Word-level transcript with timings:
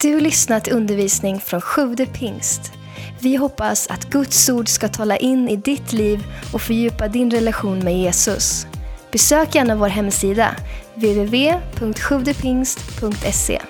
Du 0.00 0.14
har 0.14 0.20
lyssnat 0.20 0.64
till 0.64 0.72
undervisning 0.72 1.40
från 1.40 1.60
Sjude 1.60 2.06
pingst. 2.06 2.60
Vi 3.20 3.36
hoppas 3.36 3.86
att 3.86 4.04
Guds 4.04 4.48
ord 4.48 4.68
ska 4.68 4.88
tala 4.88 5.16
in 5.16 5.48
i 5.48 5.56
ditt 5.56 5.92
liv 5.92 6.24
och 6.52 6.62
fördjupa 6.62 7.08
din 7.08 7.30
relation 7.30 7.78
med 7.78 7.98
Jesus. 7.98 8.66
Besök 9.12 9.54
gärna 9.54 9.76
vår 9.76 9.88
hemsida, 9.88 10.56
www.sjuvdepingst.se. 10.94 13.62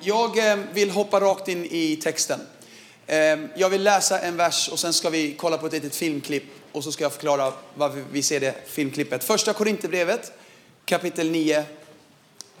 Jag 0.00 0.50
eh, 0.50 0.56
vill 0.72 0.90
hoppa 0.90 1.20
rakt 1.20 1.48
in 1.48 1.64
i 1.64 1.96
texten. 1.96 2.40
Eh, 3.06 3.38
jag 3.56 3.70
vill 3.70 3.82
läsa 3.82 4.20
en 4.20 4.36
vers 4.36 4.68
och 4.68 4.78
sen 4.78 4.92
ska 4.92 5.10
vi 5.10 5.34
kolla 5.38 5.58
på 5.58 5.66
ett 5.66 5.72
litet 5.72 5.94
filmklipp 5.94 6.44
och 6.72 6.84
så 6.84 6.92
ska 6.92 7.04
jag 7.04 7.12
förklara 7.12 7.52
varför 7.74 8.04
vi 8.12 8.22
ser 8.22 8.40
det 8.40 8.54
filmklippet. 8.66 9.24
Första 9.24 9.52
Korinthierbrevet 9.52 10.32
kapitel 10.84 11.30
9, 11.30 11.64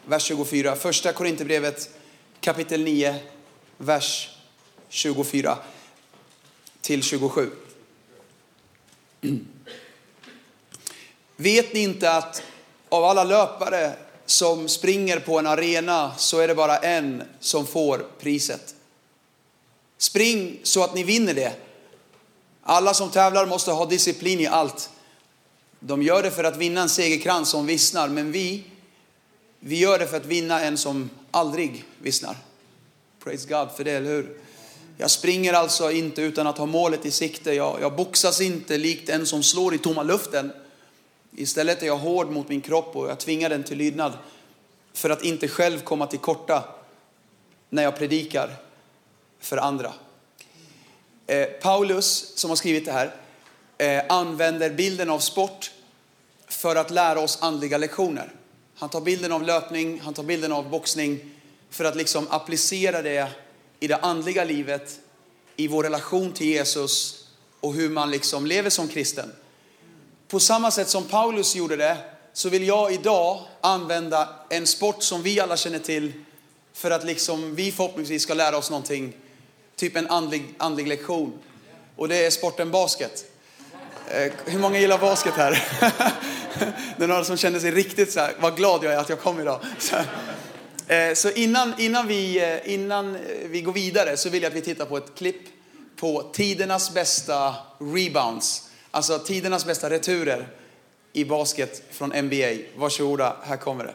vers 0.06 0.22
24. 0.22 0.76
Första 0.76 1.12
Korinthierbrevet 1.12 1.90
kapitel 2.40 2.84
9, 2.84 3.14
vers 3.78 4.30
24 4.88 5.58
till 6.80 7.02
27. 7.02 7.50
Vet 11.36 11.74
ni 11.74 11.80
inte 11.80 12.12
att 12.12 12.42
av 12.88 13.04
alla 13.04 13.24
löpare 13.24 13.92
som 14.26 14.68
springer 14.68 15.18
på 15.20 15.38
en 15.38 15.46
arena 15.46 16.12
så 16.16 16.38
är 16.38 16.48
det 16.48 16.54
bara 16.54 16.78
en 16.78 17.22
som 17.40 17.66
får 17.66 18.06
priset? 18.20 18.74
Spring 19.98 20.60
så 20.62 20.84
att 20.84 20.94
ni 20.94 21.04
vinner 21.04 21.34
det. 21.34 21.52
Alla 22.62 22.94
som 22.94 23.10
tävlar 23.10 23.46
måste 23.46 23.70
ha 23.70 23.86
disciplin 23.86 24.40
i 24.40 24.46
allt. 24.46 24.90
De 25.80 26.02
gör 26.02 26.22
det 26.22 26.30
för 26.30 26.44
att 26.44 26.56
vinna 26.56 26.80
en 26.80 26.88
segerkrans 26.88 27.48
som 27.48 27.66
vissnar, 27.66 28.08
men 28.08 28.32
vi, 28.32 28.64
vi 29.66 29.78
gör 29.78 29.98
det 29.98 30.06
för 30.06 30.16
att 30.16 30.26
vinna 30.26 30.60
en 30.60 30.78
som 30.78 31.10
aldrig 31.30 31.84
vissnar. 31.98 32.36
Praise 33.22 33.48
God 33.48 33.70
för 33.76 33.84
det, 33.84 33.90
eller 33.90 34.10
hur? 34.10 34.36
Jag 34.96 35.10
springer 35.10 35.52
alltså 35.52 35.90
inte 35.90 36.22
utan 36.22 36.46
att 36.46 36.58
ha 36.58 36.66
målet 36.66 37.06
i 37.06 37.10
sikte. 37.10 37.52
Jag, 37.52 37.80
jag 37.80 37.96
boxas 37.96 38.40
inte 38.40 38.78
likt 38.78 39.08
en 39.08 39.26
som 39.26 39.42
slår 39.42 39.74
i 39.74 39.78
tomma 39.78 40.02
luften. 40.02 40.52
Istället 41.36 41.82
är 41.82 41.86
jag 41.86 41.96
hård 41.96 42.30
mot 42.30 42.48
min 42.48 42.60
kropp 42.60 42.96
och 42.96 43.08
jag 43.08 43.18
tvingar 43.18 43.50
den 43.50 43.62
till 43.62 43.78
lydnad 43.78 44.12
för 44.92 45.10
att 45.10 45.22
inte 45.24 45.48
själv 45.48 45.80
komma 45.80 46.06
till 46.06 46.18
korta 46.18 46.64
när 47.70 47.82
jag 47.82 47.96
predikar 47.96 48.56
för 49.40 49.56
andra. 49.56 49.92
Eh, 51.26 51.46
Paulus, 51.46 52.32
som 52.36 52.50
har 52.50 52.56
skrivit 52.56 52.84
det 52.84 52.92
här, 52.92 53.14
eh, 53.78 54.02
använder 54.08 54.70
bilden 54.70 55.10
av 55.10 55.18
sport 55.18 55.72
för 56.46 56.76
att 56.76 56.90
lära 56.90 57.20
oss 57.20 57.38
andliga 57.40 57.78
lektioner. 57.78 58.32
Han 58.84 58.90
tar 58.90 59.00
bilden 59.00 59.32
av 59.32 59.42
löpning, 59.42 60.00
han 60.00 60.14
tar 60.14 60.22
bilden 60.22 60.52
av 60.52 60.70
boxning 60.70 61.20
för 61.70 61.84
att 61.84 61.96
liksom 61.96 62.26
applicera 62.30 63.02
det 63.02 63.28
i 63.80 63.86
det 63.86 63.96
andliga 63.96 64.44
livet, 64.44 65.00
i 65.56 65.68
vår 65.68 65.82
relation 65.82 66.32
till 66.32 66.46
Jesus 66.46 67.24
och 67.60 67.74
hur 67.74 67.88
man 67.88 68.10
liksom 68.10 68.46
lever 68.46 68.70
som 68.70 68.88
kristen. 68.88 69.32
På 70.28 70.40
samma 70.40 70.70
sätt 70.70 70.88
som 70.88 71.04
Paulus 71.04 71.56
gjorde 71.56 71.76
det 71.76 71.96
så 72.32 72.48
vill 72.48 72.66
jag 72.66 72.92
idag 72.92 73.42
använda 73.60 74.28
en 74.48 74.66
sport 74.66 75.02
som 75.02 75.22
vi 75.22 75.40
alla 75.40 75.56
känner 75.56 75.78
till 75.78 76.12
för 76.72 76.90
att 76.90 77.04
liksom 77.04 77.54
vi 77.54 77.72
förhoppningsvis 77.72 78.22
ska 78.22 78.34
lära 78.34 78.56
oss 78.56 78.70
någonting, 78.70 79.16
typ 79.76 79.96
en 79.96 80.08
andlig, 80.08 80.54
andlig 80.58 80.86
lektion. 80.88 81.38
Och 81.96 82.08
det 82.08 82.26
är 82.26 82.30
sporten 82.30 82.70
basket. 82.70 83.33
Eh, 84.14 84.32
hur 84.44 84.58
många 84.58 84.78
gillar 84.78 84.98
basket 84.98 85.34
här? 85.34 85.50
Det 86.96 87.04
är 87.04 87.08
några 87.08 87.24
som 87.24 87.36
känner 87.36 87.60
sig 87.60 87.70
riktigt 87.70 88.12
så 88.12 88.20
här, 88.20 88.32
vad 88.40 88.56
glad 88.56 88.84
jag 88.84 88.92
är 88.92 88.98
att 88.98 89.08
jag 89.08 89.20
kom 89.20 89.40
idag. 89.40 89.60
Så, 89.78 89.96
eh, 90.92 91.14
så 91.14 91.30
innan, 91.30 91.74
innan, 91.78 92.06
vi, 92.06 92.52
eh, 92.52 92.74
innan 92.74 93.18
vi 93.44 93.60
går 93.60 93.72
vidare 93.72 94.16
så 94.16 94.28
vill 94.28 94.42
jag 94.42 94.50
att 94.50 94.56
vi 94.56 94.60
tittar 94.60 94.86
på 94.86 94.96
ett 94.96 95.14
klipp 95.16 95.42
på 95.96 96.30
tidernas 96.32 96.94
bästa 96.94 97.54
rebounds. 97.78 98.68
Alltså 98.90 99.18
tidernas 99.18 99.66
bästa 99.66 99.90
returer 99.90 100.48
i 101.12 101.24
basket 101.24 101.82
från 101.90 102.08
NBA. 102.08 102.62
Varsågoda, 102.76 103.36
här 103.42 103.56
kommer 103.56 103.84
det. 103.84 103.94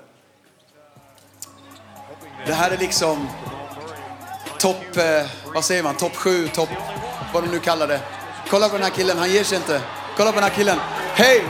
Det 2.46 2.54
här 2.54 2.72
är 2.72 2.78
liksom 2.78 3.28
topp, 4.60 4.98
eh, 4.98 5.26
vad 5.54 5.66
säger 5.66 5.84
man, 5.84 5.96
topp 5.96 6.16
sju, 6.16 6.48
topp, 6.48 6.70
vad 7.34 7.44
de 7.44 7.52
nu 7.52 7.60
kallar 7.60 7.88
det. 7.88 8.02
Kolla 8.50 8.70
på 8.70 8.76
den 8.76 8.84
här 8.84 8.92
killen, 8.92 9.18
han 9.18 9.32
ger 9.32 9.44
sig 9.44 9.58
inte. 9.58 9.82
Kolla 10.20 10.32
på 10.32 10.40
den 10.40 10.50
här 10.50 10.58
killen. 10.58 10.78
Hej! 11.16 11.44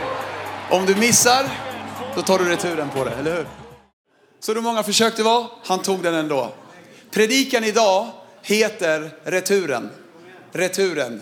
Om 0.72 0.86
du 0.86 0.96
missar, 0.96 1.50
då 2.16 2.22
tar 2.22 2.40
du 2.40 2.50
returen 2.50 2.90
på 2.90 3.04
det, 3.04 3.12
eller 3.12 3.36
hur? 3.36 3.48
Så 4.40 4.54
hur 4.54 4.62
många 4.62 4.84
försök 4.84 5.18
det 5.18 5.24
var, 5.24 5.52
han 5.64 5.82
tog 5.82 6.04
den 6.04 6.14
ändå. 6.14 6.54
Predikan 7.12 7.64
idag 7.64 8.08
heter 8.42 9.12
returen. 9.24 9.90
Returen. 10.52 11.22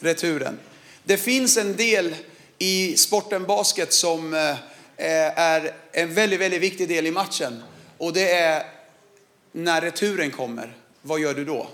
Returen. 0.00 0.58
Det 1.04 1.16
finns 1.16 1.56
en 1.56 1.76
del 1.76 2.14
i 2.58 2.96
sporten 2.96 3.44
basket 3.44 3.92
som 3.92 4.34
eh, 4.34 4.50
eh, 4.96 5.38
är 5.38 5.74
en 5.92 6.14
väldigt, 6.14 6.40
väldigt 6.40 6.62
viktig 6.62 6.88
del 6.88 7.06
i 7.06 7.10
matchen. 7.10 7.62
Och 7.98 8.12
det 8.12 8.32
är 8.32 8.62
när 9.52 9.80
returen 9.80 10.30
kommer, 10.30 10.76
vad 11.02 11.20
gör 11.20 11.34
du 11.34 11.44
då? 11.44 11.68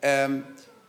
Ehm, 0.00 0.44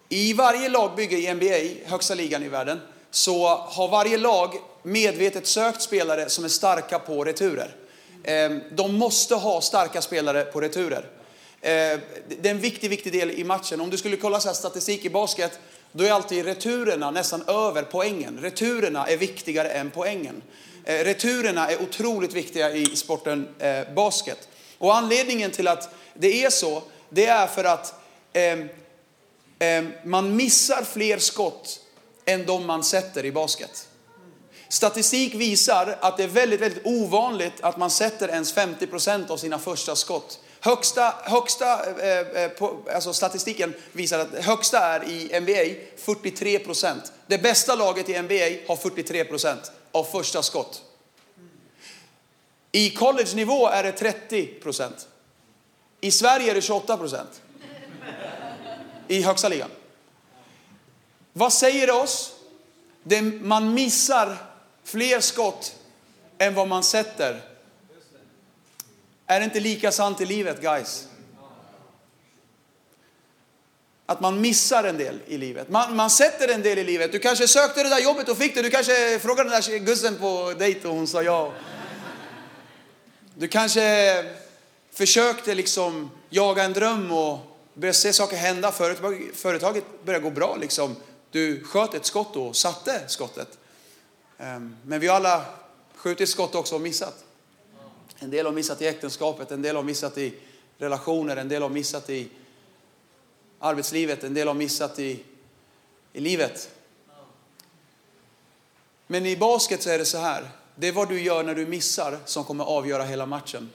I 0.10 0.34
varje 0.34 0.70
lagbygge 0.70 1.18
i 1.18 1.34
NBA, 1.34 1.90
högsta 1.90 2.16
ligan 2.16 2.44
i 2.44 2.50
världen, 2.50 2.80
så 3.14 3.48
har 3.48 3.88
varje 3.88 4.18
lag 4.18 4.56
medvetet 4.84 5.48
sökt 5.48 5.82
spelare 5.82 6.30
som 6.30 6.44
är 6.44 6.50
starka 6.50 7.00
på 7.00 7.24
returer. 7.24 7.76
Ehm, 8.24 8.62
de 8.72 8.96
måste 8.96 9.36
ha 9.36 9.62
starka 9.62 10.02
spelare 10.02 10.44
på 10.44 10.62
returer. 10.62 11.06
Ehm, 11.62 12.00
det 12.42 12.50
är 12.50 12.52
en 12.52 12.60
viktig, 12.60 12.90
viktig 12.90 13.14
del 13.14 13.32
i 13.32 13.44
matchen. 13.44 13.82
Om 13.82 13.90
du 13.90 13.98
skulle 13.98 14.18
kolla 14.18 14.40
så 14.40 14.48
här 14.48 14.56
statistik 14.56 15.06
i 15.06 15.10
basket, 15.10 15.60
då 15.92 16.04
är 16.04 16.12
alltid 16.12 16.46
returerna 16.46 17.12
nästan 17.12 17.44
över 17.48 17.84
poängen. 17.84 18.40
Returerna 18.42 19.08
är 19.08 19.18
viktigare 19.18 19.70
än 19.70 19.92
poängen. 19.92 20.42
Ehm, 20.86 21.04
returerna 21.04 21.72
är 21.72 21.82
otroligt 21.82 22.34
viktiga 22.34 22.72
i 22.72 22.86
sporten 22.86 23.48
eh, 23.60 23.94
basket. 23.96 24.48
Och 24.78 24.96
anledningen 24.96 25.52
till 25.52 25.68
att 25.68 25.90
det 26.14 26.46
är 26.46 26.50
så, 26.50 26.84
det 27.10 27.26
är 27.26 27.48
för 27.48 27.64
att 27.64 28.00
man 30.04 30.36
missar 30.36 30.84
fler 30.84 31.18
skott 31.18 31.83
än 32.26 32.46
de 32.46 32.66
man 32.66 32.84
sätter 32.84 33.26
i 33.26 33.32
basket. 33.32 33.88
Statistik 34.70 35.36
visar 35.36 35.98
att 36.02 36.18
det 36.18 36.24
är 36.24 36.28
väldigt, 36.28 36.62
väldigt 36.62 36.86
ovanligt 36.86 37.54
att 37.62 37.78
man 37.78 37.90
sätter 37.90 38.30
ens 38.30 38.56
50% 38.56 39.32
av 39.32 39.38
sina 39.38 39.60
första 39.60 39.96
skott. 39.96 40.40
Högsta, 40.60 41.16
högsta 41.24 42.00
eh, 42.02 42.44
eh, 42.44 42.50
på, 42.50 42.78
alltså 42.94 43.14
statistiken 43.14 43.74
visar 43.92 44.20
att 44.20 44.46
högsta 44.46 44.80
är 44.80 45.04
i 45.10 45.40
NBA 45.40 46.14
43%. 46.14 46.96
Det 47.28 47.38
bästa 47.38 47.76
laget 47.76 48.10
i 48.10 48.22
NBA 48.22 48.68
har 48.68 48.76
43% 48.76 49.56
av 49.92 50.04
första 50.04 50.44
skott. 50.44 50.82
I 52.72 52.90
college-nivå 52.90 53.68
är 53.68 53.84
det 53.84 54.24
30%. 54.32 54.90
I 56.02 56.12
Sverige 56.12 56.52
är 56.52 56.56
det 56.56 56.60
28%. 56.60 57.18
I 59.08 59.22
högsta 59.22 59.50
ligan. 59.50 59.70
Vad 61.34 61.54
säger 61.54 61.88
det 61.88 61.94
oss? 61.94 62.34
Det, 63.04 63.22
man 63.22 63.74
missar 63.74 64.38
fler 64.84 65.20
skott 65.20 65.76
än 66.38 66.54
vad 66.54 66.68
man 66.68 66.84
sätter. 66.84 67.42
Är 69.28 69.40
det 69.40 69.44
inte 69.44 69.60
lika 69.60 69.92
sant 69.92 70.22
i 70.22 70.26
livet 70.26 70.62
guys? 70.62 71.08
Att 74.06 74.22
man 74.22 74.42
missar 74.42 74.84
en 74.84 74.98
del 74.98 75.20
i 75.28 75.38
livet. 75.38 75.70
Man, 75.70 75.96
man 75.96 76.10
sätter 76.10 76.48
en 76.48 76.62
del 76.62 76.80
i 76.80 76.84
livet. 76.84 77.12
Du 77.12 77.20
kanske 77.20 77.48
sökte 77.48 77.84
det 77.84 77.90
där 77.90 78.00
jobbet 78.00 78.30
och 78.30 78.38
fick 78.38 78.56
det. 78.56 78.62
Du 78.62 78.70
kanske 78.70 79.20
frågade 79.20 79.50
den 79.50 79.62
där 79.62 79.78
gussen 79.78 80.16
på 80.16 80.54
dejt 80.60 80.88
och 80.88 80.96
hon 80.96 81.08
sa 81.08 81.22
ja. 81.22 81.54
Du 83.36 83.48
kanske 83.48 84.26
försökte 84.92 85.56
liksom 85.56 86.12
jaga 86.30 86.64
en 86.64 86.74
dröm 86.74 87.12
och 87.12 87.40
börja 87.74 87.94
se 87.94 88.14
saker 88.14 88.38
hända. 88.38 88.72
Företaget 89.34 89.84
började 90.06 90.24
gå 90.24 90.30
bra 90.30 90.56
liksom. 90.56 90.96
Du 91.34 91.64
sköt 91.64 91.94
ett 91.94 92.06
skott 92.06 92.36
och 92.36 92.56
satte 92.56 93.04
skottet. 93.08 93.58
Ehm, 94.38 94.78
men 94.86 95.00
vi 95.00 95.08
har 95.08 95.16
alla 95.16 95.46
skjutit 95.96 96.30
skott 96.30 96.56
också 96.56 96.76
och 96.76 96.82
missat. 96.82 97.26
En 98.20 98.30
del 98.30 98.46
har 98.46 98.54
missat 98.54 98.82
i 98.82 98.88
äktenskapet, 98.88 99.52
en 99.52 99.62
del 99.62 99.76
har 99.76 99.84
missat 99.84 100.18
i 100.18 100.34
relationer, 100.78 101.38
en 101.38 101.48
del 101.48 101.62
har 101.62 101.70
missat 101.70 102.10
i 102.10 102.30
arbetslivet, 103.60 104.24
en 104.24 104.34
del 104.34 104.48
har 104.48 104.56
missat 104.56 105.00
i, 105.00 105.24
i 106.14 106.20
livet. 106.20 106.70
Men 109.08 109.26
i 109.26 109.38
basket 109.38 109.84
så 109.84 109.90
är 109.90 109.98
det 109.98 110.06
så 110.06 110.18
här. 110.18 110.50
Det 110.76 110.88
är 110.88 110.92
vad 110.92 111.10
du 111.10 111.22
gör 111.22 111.44
när 111.44 111.56
du 111.56 111.66
missar 111.66 112.20
som 112.26 112.44
kommer 112.44 112.64
avgöra 112.64 113.04
hela 113.04 113.26
matchen. 113.26 113.70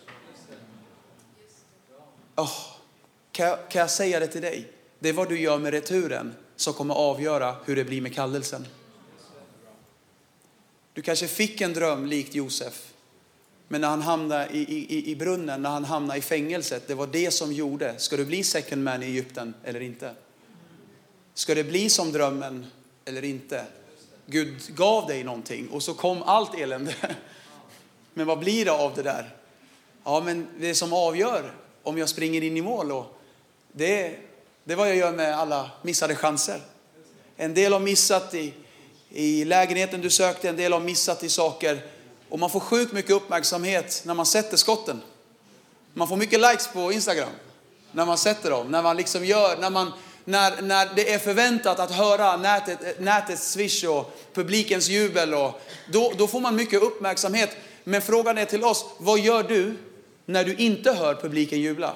Oh, 2.37 2.57
kan, 3.33 3.47
jag, 3.47 3.59
kan 3.69 3.81
jag 3.81 3.91
säga 3.91 4.21
det 4.21 4.27
till 4.27 4.43
dig? 4.43 4.73
Det 4.99 5.09
är 5.09 5.13
vad 5.13 5.29
du 5.29 5.41
gör 5.41 5.59
med 5.59 5.73
returen 5.73 6.35
som 6.59 6.75
kommer 6.75 6.95
avgöra 6.95 7.57
hur 7.65 7.77
det 7.77 7.85
blir 7.85 8.01
med 8.01 8.15
kallelsen. 8.15 8.67
Du 10.93 11.03
kanske 11.03 11.27
fick 11.29 11.61
en 11.61 11.73
dröm 11.73 12.07
likt 12.07 12.35
Josef. 12.35 12.93
Men 13.69 13.81
när 13.81 13.89
han 13.89 14.03
hamnade 14.03 14.49
i, 14.53 14.59
i, 14.59 15.11
i 15.11 15.17
brunnen, 15.17 15.63
när 15.63 15.71
han 15.71 15.85
hamnade 15.85 16.19
i 16.19 16.23
fängelset, 16.23 16.89
det 16.89 16.95
var 16.95 17.07
det 17.07 17.31
som 17.31 17.53
gjorde, 17.53 17.99
ska 17.99 18.17
du 18.17 18.25
bli 18.25 18.45
second 18.45 18.85
man 18.85 19.03
i 19.03 19.07
Egypten 19.07 19.55
eller 19.65 19.81
inte? 19.81 20.15
Ska 21.35 21.55
det 21.55 21.65
bli 21.65 21.91
som 21.91 22.13
drömmen 22.13 22.67
eller 23.05 23.25
inte? 23.25 23.65
Gud 24.27 24.57
gav 24.69 25.07
dig 25.07 25.25
någonting 25.25 25.69
och 25.69 25.83
så 25.83 25.95
kom 25.95 26.23
allt 26.23 26.55
elände. 26.55 26.95
Men 28.15 28.27
vad 28.27 28.39
blir 28.39 28.65
det 28.65 28.73
av 28.73 28.95
det 28.95 29.03
där? 29.03 29.35
Ja, 30.05 30.23
men 30.25 30.47
det 30.59 30.75
som 30.75 30.93
avgör 30.93 31.53
om 31.83 31.99
jag 31.99 32.09
springer 32.09 32.45
in 32.45 32.57
i 32.57 32.63
mål, 32.63 32.93
och 32.93 33.21
det, 33.73 34.17
det 34.69 34.75
är 34.75 34.77
vad 34.77 34.89
jag 34.89 34.97
gör 34.97 35.13
med 35.13 35.39
alla 35.39 35.71
missade 35.83 36.15
chanser. 36.15 36.61
En 37.37 37.55
del 37.55 37.73
har 37.73 37.81
missat 37.81 38.35
i, 38.35 38.55
i 39.11 39.45
lägenheten 39.45 40.01
du 40.01 40.11
sökte, 40.11 40.49
en 40.49 40.57
del 40.57 40.73
har 40.73 40.81
missat 40.81 41.25
i 41.25 41.29
saker. 41.29 41.81
Och 42.29 42.39
man 42.39 42.51
får 42.51 42.61
sjukt 42.61 42.93
mycket 42.93 43.11
uppmärksamhet 43.11 44.03
när 44.05 44.15
man 44.15 44.27
sätter 44.27 44.57
skotten. 44.57 45.03
Man 45.95 46.09
får 46.09 46.17
mycket 46.17 46.41
likes 46.41 46.69
på 46.73 46.93
Instagram 46.93 47.29
när 47.93 48.07
man 48.07 48.19
sätter 48.19 48.51
dem. 48.51 48.71
När 48.71 48.83
man 48.83 48.97
liksom 48.97 49.25
gör, 49.25 49.57
när, 49.57 49.71
man, 49.71 49.93
när, 50.25 50.63
när 50.63 50.89
det 50.97 51.13
är 51.13 51.19
förväntat 51.19 51.81
att 51.81 51.91
höra 51.91 52.37
nätet, 52.37 53.01
nätets 53.01 53.51
swish 53.51 53.85
och 53.85 54.19
publikens 54.35 54.89
jubel. 54.89 55.35
Och, 55.35 55.61
då, 55.93 56.13
då 56.19 56.27
får 56.27 56.41
man 56.41 56.57
mycket 56.57 56.83
uppmärksamhet. 56.83 57.57
Men 57.85 58.03
frågan 58.03 58.39
är 58.39 58.45
till 58.45 58.65
oss, 58.65 58.85
vad 58.99 59.19
gör 59.19 59.43
du 59.43 59.77
när 60.27 60.45
du 60.45 60.55
inte 60.55 60.93
hör 60.93 61.15
publiken 61.15 61.61
jubla? 61.61 61.95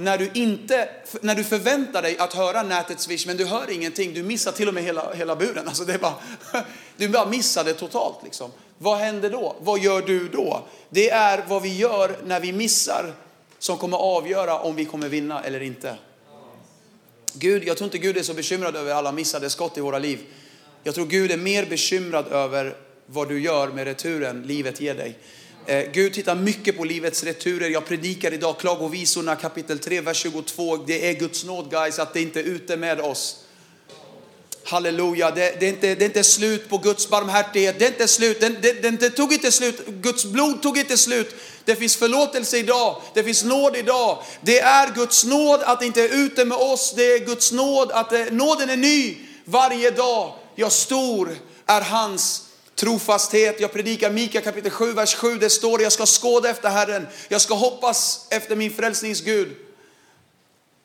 När 0.00 0.18
du, 0.18 0.30
inte, 0.34 0.88
när 1.20 1.34
du 1.34 1.44
förväntar 1.44 2.02
dig 2.02 2.18
att 2.18 2.34
höra 2.34 2.62
nätets 2.62 3.04
swish 3.04 3.26
men 3.26 3.36
du 3.36 3.44
hör 3.44 3.70
ingenting, 3.70 4.14
du 4.14 4.22
missar 4.22 4.52
till 4.52 4.68
och 4.68 4.74
med 4.74 4.82
hela, 4.82 5.12
hela 5.14 5.36
buren. 5.36 5.68
Alltså 5.68 5.84
det 5.84 5.94
är 5.94 5.98
bara, 5.98 6.14
du 6.96 7.08
bara 7.08 7.26
missar 7.26 7.64
det 7.64 7.74
totalt. 7.74 8.16
Liksom. 8.24 8.50
Vad 8.78 8.98
händer 8.98 9.30
då? 9.30 9.56
Vad 9.60 9.80
gör 9.80 10.02
du 10.02 10.28
då? 10.28 10.64
Det 10.88 11.10
är 11.10 11.44
vad 11.48 11.62
vi 11.62 11.76
gör 11.76 12.16
när 12.24 12.40
vi 12.40 12.52
missar 12.52 13.14
som 13.58 13.76
kommer 13.76 13.96
avgöra 13.96 14.58
om 14.58 14.76
vi 14.76 14.84
kommer 14.84 15.08
vinna 15.08 15.44
eller 15.44 15.60
inte. 15.62 15.96
Gud, 17.32 17.64
jag 17.64 17.76
tror 17.76 17.86
inte 17.86 17.98
Gud 17.98 18.16
är 18.16 18.22
så 18.22 18.34
bekymrad 18.34 18.76
över 18.76 18.94
alla 18.94 19.12
missade 19.12 19.50
skott 19.50 19.78
i 19.78 19.80
våra 19.80 19.98
liv. 19.98 20.18
Jag 20.82 20.94
tror 20.94 21.06
Gud 21.06 21.30
är 21.30 21.36
mer 21.36 21.66
bekymrad 21.66 22.26
över 22.28 22.76
vad 23.06 23.28
du 23.28 23.40
gör 23.40 23.68
med 23.68 23.84
returen 23.84 24.42
livet 24.42 24.80
ger 24.80 24.94
dig. 24.94 25.18
Eh, 25.70 25.84
Gud 25.92 26.14
tittar 26.14 26.34
mycket 26.34 26.76
på 26.76 26.84
livets 26.84 27.24
returer. 27.24 27.68
Jag 27.68 27.86
predikar 27.86 28.34
idag 28.34 28.58
Klagovisorna 28.58 29.36
kapitel 29.36 29.78
3, 29.78 30.00
vers 30.00 30.16
22. 30.16 30.76
Det 30.76 31.08
är 31.08 31.14
Guds 31.14 31.44
nåd 31.44 31.70
guys 31.70 31.98
att 31.98 32.14
det 32.14 32.20
inte 32.20 32.40
är 32.40 32.44
ute 32.44 32.76
med 32.76 33.00
oss. 33.00 33.36
Halleluja, 34.64 35.30
det, 35.30 35.60
det, 35.60 35.66
är 35.66 35.70
inte, 35.70 35.94
det 35.94 36.04
är 36.04 36.06
inte 36.06 36.24
slut 36.24 36.68
på 36.68 36.78
Guds 36.78 37.08
barmhärtighet. 37.08 37.78
Det 37.78 37.84
är 37.84 37.88
inte 37.88 38.08
slut, 38.08 38.40
den, 38.40 38.56
det, 38.62 38.82
den, 38.82 38.96
det 38.96 39.10
tog 39.10 39.32
inte 39.32 39.52
slut. 39.52 39.86
Guds 39.86 40.24
blod 40.24 40.62
tog 40.62 40.78
inte 40.78 40.96
slut. 40.96 41.34
Det 41.64 41.76
finns 41.76 41.96
förlåtelse 41.96 42.58
idag, 42.58 43.02
det 43.14 43.24
finns 43.24 43.44
nåd 43.44 43.76
idag. 43.76 44.22
Det 44.40 44.60
är 44.60 44.94
Guds 44.94 45.24
nåd 45.24 45.60
att 45.62 45.80
det 45.80 45.86
inte 45.86 46.02
är 46.02 46.24
ute 46.24 46.44
med 46.44 46.58
oss. 46.58 46.94
Det 46.96 47.12
är 47.12 47.18
Guds 47.18 47.52
nåd 47.52 47.90
att 47.92 48.10
det, 48.10 48.32
nåden 48.32 48.70
är 48.70 48.76
ny 48.76 49.16
varje 49.44 49.90
dag. 49.90 50.34
Ja, 50.54 50.70
stor 50.70 51.36
är 51.66 51.80
hans 51.80 52.49
trofasthet. 52.80 53.60
Jag 53.60 53.72
predikar 53.72 54.10
Mika 54.10 54.40
kapitel 54.40 54.70
7, 54.70 54.92
vers 54.92 55.14
7. 55.14 55.38
Det 55.38 55.50
står 55.50 55.82
jag 55.82 55.92
ska 55.92 56.06
skåda 56.06 56.50
efter 56.50 56.68
Herren. 56.68 57.06
Jag 57.28 57.40
ska 57.40 57.54
hoppas 57.54 58.26
efter 58.30 58.56
min 58.56 58.70
frälsningsgud. 58.70 59.56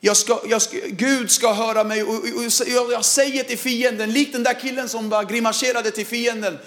Jag 0.00 0.16
ska, 0.16 0.40
jag 0.48 0.62
ska, 0.62 0.76
Gud 0.86 1.30
ska 1.30 1.52
höra 1.52 1.84
mig 1.84 2.02
och, 2.02 2.14
och, 2.14 2.84
och, 2.84 2.92
jag 2.92 3.04
säger 3.04 3.44
till 3.44 3.58
fienden, 3.58 4.12
likt 4.12 4.32
den 4.32 4.42
där 4.42 4.60
killen 4.60 4.88
som 4.88 5.08
bara 5.08 5.24
grimaserade 5.24 5.90
till 5.90 6.06
fienden. 6.06 6.58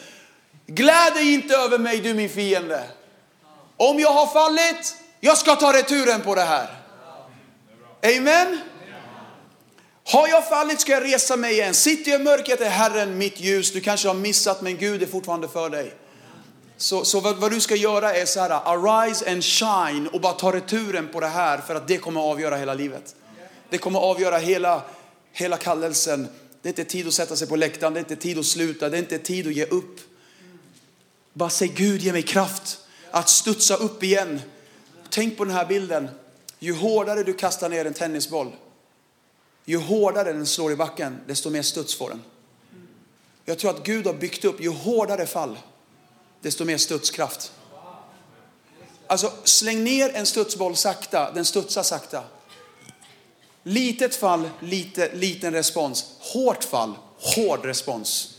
Gläd 0.67 1.13
dig 1.13 1.33
inte 1.33 1.55
över 1.55 1.77
mig 1.77 1.97
du 1.97 2.13
min 2.13 2.29
fiende. 2.29 2.83
Om 3.77 3.99
jag 3.99 4.13
har 4.13 4.27
fallit, 4.27 4.95
jag 5.19 5.37
ska 5.37 5.55
ta 5.55 5.73
returen 5.73 6.21
på 6.21 6.35
det 6.35 6.41
här. 6.41 6.67
Amen. 8.17 8.59
Har 10.11 10.27
jag 10.27 10.49
fallit 10.49 10.81
ska 10.81 10.91
jag 10.91 11.03
resa 11.03 11.35
mig 11.35 11.53
igen. 11.53 11.73
Sitter 11.73 12.11
jag 12.11 12.21
i 12.21 12.23
mörkret 12.23 12.61
är 12.61 12.69
Herren 12.69 13.17
mitt 13.17 13.39
ljus. 13.39 13.71
Du 13.71 13.81
kanske 13.81 14.07
har 14.07 14.15
missat 14.15 14.61
men 14.61 14.77
Gud 14.77 15.03
är 15.03 15.07
fortfarande 15.07 15.47
för 15.47 15.69
dig. 15.69 15.93
Så, 16.77 17.05
så 17.05 17.19
vad, 17.19 17.37
vad, 17.37 17.51
du 17.51 17.61
ska 17.61 17.75
göra 17.75 18.13
är 18.13 18.25
så 18.25 18.39
här, 18.39 18.49
arise 18.49 19.31
and 19.31 19.43
shine 19.43 20.07
och 20.07 20.21
bara 20.21 20.33
ta 20.33 20.51
returen 20.51 21.07
på 21.07 21.19
det 21.19 21.27
här 21.27 21.57
för 21.57 21.75
att 21.75 21.87
det 21.87 21.97
kommer 21.97 22.21
avgöra 22.21 22.57
hela 22.57 22.73
livet. 22.73 23.15
Det 23.69 23.77
kommer 23.77 23.99
avgöra 23.99 24.37
hela, 24.37 24.81
hela 25.31 25.57
kallelsen. 25.57 26.27
Det 26.61 26.67
är 26.67 26.71
inte 26.71 26.85
tid 26.85 27.07
att 27.07 27.13
sätta 27.13 27.35
sig 27.35 27.47
på 27.47 27.55
läktaren, 27.55 27.93
det 27.93 27.99
är 27.99 28.01
inte 28.01 28.15
tid 28.15 28.39
att 28.39 28.45
sluta, 28.45 28.89
det 28.89 28.97
är 28.97 28.99
inte 28.99 29.19
tid 29.19 29.47
att 29.47 29.53
ge 29.53 29.65
upp. 29.65 29.99
Bara 31.33 31.49
säg 31.49 31.67
Gud 31.67 32.01
ge 32.01 32.11
mig 32.11 32.23
kraft 32.23 32.79
att 33.11 33.29
studsa 33.29 33.75
upp 33.75 34.03
igen. 34.03 34.41
Tänk 35.09 35.37
på 35.37 35.45
den 35.45 35.53
här 35.53 35.65
bilden. 35.65 36.09
Ju 36.59 36.73
hårdare 36.73 37.23
du 37.23 37.33
kastar 37.33 37.69
ner 37.69 37.85
en 37.85 37.93
tennisboll, 37.93 38.51
ju 39.69 39.77
hårdare 39.77 40.33
den 40.33 40.45
slår 40.45 40.71
i 40.71 40.75
backen, 40.75 41.21
desto 41.27 41.49
mer 41.49 41.61
studs 41.61 41.95
får 41.95 42.09
den. 42.09 42.21
Jag 43.45 43.59
tror 43.59 43.71
att 43.71 43.83
Gud 43.83 44.05
har 44.05 44.13
byggt 44.13 44.45
upp, 44.45 44.61
ju 44.61 44.69
hårdare 44.69 45.25
fall, 45.25 45.57
desto 46.41 46.65
mer 46.65 46.77
studskraft. 46.77 47.51
Alltså 49.07 49.31
släng 49.43 49.83
ner 49.83 50.15
en 50.15 50.25
studsboll 50.25 50.75
sakta, 50.75 51.31
den 51.31 51.45
studsar 51.45 51.83
sakta. 51.83 52.23
Litet 53.63 54.15
fall, 54.15 54.49
lite, 54.59 55.15
liten 55.15 55.53
respons. 55.53 56.05
Hårt 56.19 56.63
fall, 56.63 56.93
hård 57.17 57.65
respons. 57.65 58.38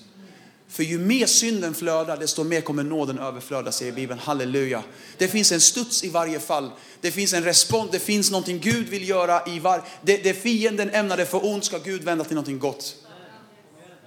För 0.71 0.83
ju 0.83 0.99
mer 0.99 1.27
synden 1.27 1.75
flödar, 1.75 2.17
desto 2.17 2.45
mer 2.45 2.61
kommer 2.61 2.83
nåden 2.83 3.19
överflöda, 3.19 3.73
säger 3.73 3.93
Bibeln. 3.93 4.21
Halleluja. 4.21 4.83
Det 5.19 5.29
finns 5.29 5.53
en 5.53 5.61
studs 5.61 6.05
i 6.05 6.09
varje 6.09 6.41
fall. 6.41 6.71
Det 7.01 7.11
finns 7.11 7.33
en 7.33 7.45
respons, 7.45 7.91
det 7.91 7.99
finns 7.99 8.31
någonting 8.31 8.61
Gud 8.61 8.89
vill 8.89 9.09
göra 9.09 9.43
i 9.47 9.59
varje... 9.59 9.83
Det, 10.03 10.17
det 10.17 10.35
fienden 10.35 10.91
ämnade 10.91 11.27
för 11.27 11.47
ont 11.47 11.65
ska 11.65 11.79
Gud 11.79 12.05
vända 12.05 12.25
till 12.25 12.35
någonting 12.35 12.59
gott. 12.59 12.97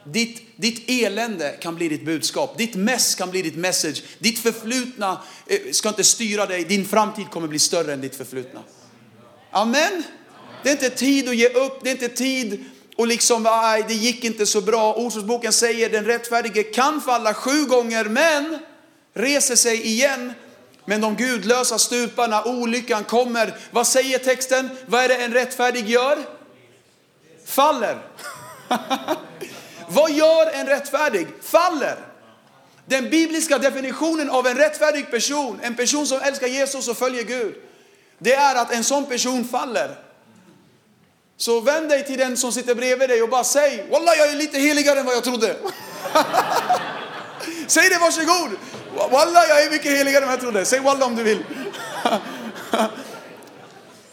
Ditt, 0.06 0.42
ditt 0.56 0.84
elände 0.88 1.50
kan 1.62 1.76
bli 1.76 1.90
ditt 1.90 2.06
budskap. 2.06 2.58
Ditt 2.58 2.76
mess 2.76 3.16
kan 3.16 3.32
bli 3.32 3.42
ditt 3.42 3.56
message. 3.56 4.04
Ditt 4.20 4.40
förflutna 4.40 5.22
eh, 5.48 5.60
ska 5.72 5.90
inte 5.90 6.04
styra 6.04 6.46
dig. 6.46 6.64
Din 6.64 6.86
framtid 6.86 7.30
kommer 7.30 7.48
bli 7.48 7.60
större 7.60 7.94
än 7.94 8.02
ditt 8.02 8.16
förflutna. 8.16 8.64
Amen. 9.52 10.04
Det 10.64 10.70
är 10.70 10.74
inte 10.74 10.90
tid 10.90 11.30
att 11.30 11.36
ge 11.36 11.48
upp. 11.48 11.80
Det 11.84 11.90
är 11.90 11.92
inte 11.92 12.10
tid 12.10 12.66
och 12.96 13.08
liksom, 13.08 13.48
aj, 13.50 13.86
det 13.88 13.94
gick 13.94 14.24
inte 14.24 14.46
så 14.46 14.62
bra. 14.62 14.94
Ordsordsboken 14.94 15.54
säger 15.54 15.90
den 15.90 16.06
rättfärdige 16.06 16.64
kan 16.64 17.02
falla 17.02 17.34
sju 17.34 17.66
gånger 17.66 18.06
men 18.06 18.60
reser 19.14 19.56
sig 19.56 19.88
igen. 19.88 20.34
Men 20.86 21.02
de 21.02 21.16
gudlösa 21.16 21.78
stupar 21.78 22.28
när 22.28 22.48
olyckan 22.48 23.04
kommer. 23.04 23.58
Vad 23.72 23.88
säger 23.88 24.20
texten? 24.20 24.70
Vad 24.86 25.04
är 25.04 25.08
det 25.08 25.16
en 25.16 25.34
rättfärdig 25.34 25.90
gör? 25.90 26.18
Faller. 27.46 27.98
Vad 29.88 30.12
gör 30.12 30.52
en 30.54 30.68
rättfärdig? 30.68 31.28
Faller. 31.42 31.98
Den 32.86 33.10
bibliska 33.10 33.58
definitionen 33.58 34.30
av 34.30 34.48
en 34.48 34.58
rättfärdig 34.58 35.12
person, 35.12 35.60
en 35.64 35.76
person 35.76 36.08
som 36.08 36.22
älskar 36.22 36.48
Jesus 36.48 36.88
och 36.88 36.98
följer 36.98 37.24
Gud, 37.24 37.56
det 38.18 38.34
är 38.34 38.56
att 38.56 38.74
en 38.74 38.84
sån 38.84 39.06
person 39.06 39.48
faller. 39.48 39.96
Så 41.38 41.60
vänd 41.60 41.90
dig 41.90 42.06
till 42.06 42.18
den 42.18 42.38
som 42.38 42.52
sitter 42.52 42.76
bredvid 42.76 43.10
dig 43.10 43.24
och 43.24 43.30
bara 43.30 43.44
säg, 43.44 43.86
Wallah 43.92 44.16
jag 44.18 44.30
är 44.30 44.36
lite 44.36 44.60
heligare 44.60 45.00
än 45.00 45.06
vad 45.06 45.16
jag 45.16 45.24
trodde. 45.24 45.56
Säg 47.68 47.90
det, 47.90 47.98
varsågod. 47.98 48.58
Wallah 49.12 49.44
jag 49.50 49.64
är 49.64 49.72
mycket 49.72 49.92
heligare 49.92 50.24
än 50.24 50.28
vad 50.28 50.34
jag 50.34 50.42
trodde. 50.42 50.66
Säg 50.66 50.80
Wallah 50.80 51.08
om 51.08 51.16
du 51.16 51.24
vill. 51.24 51.44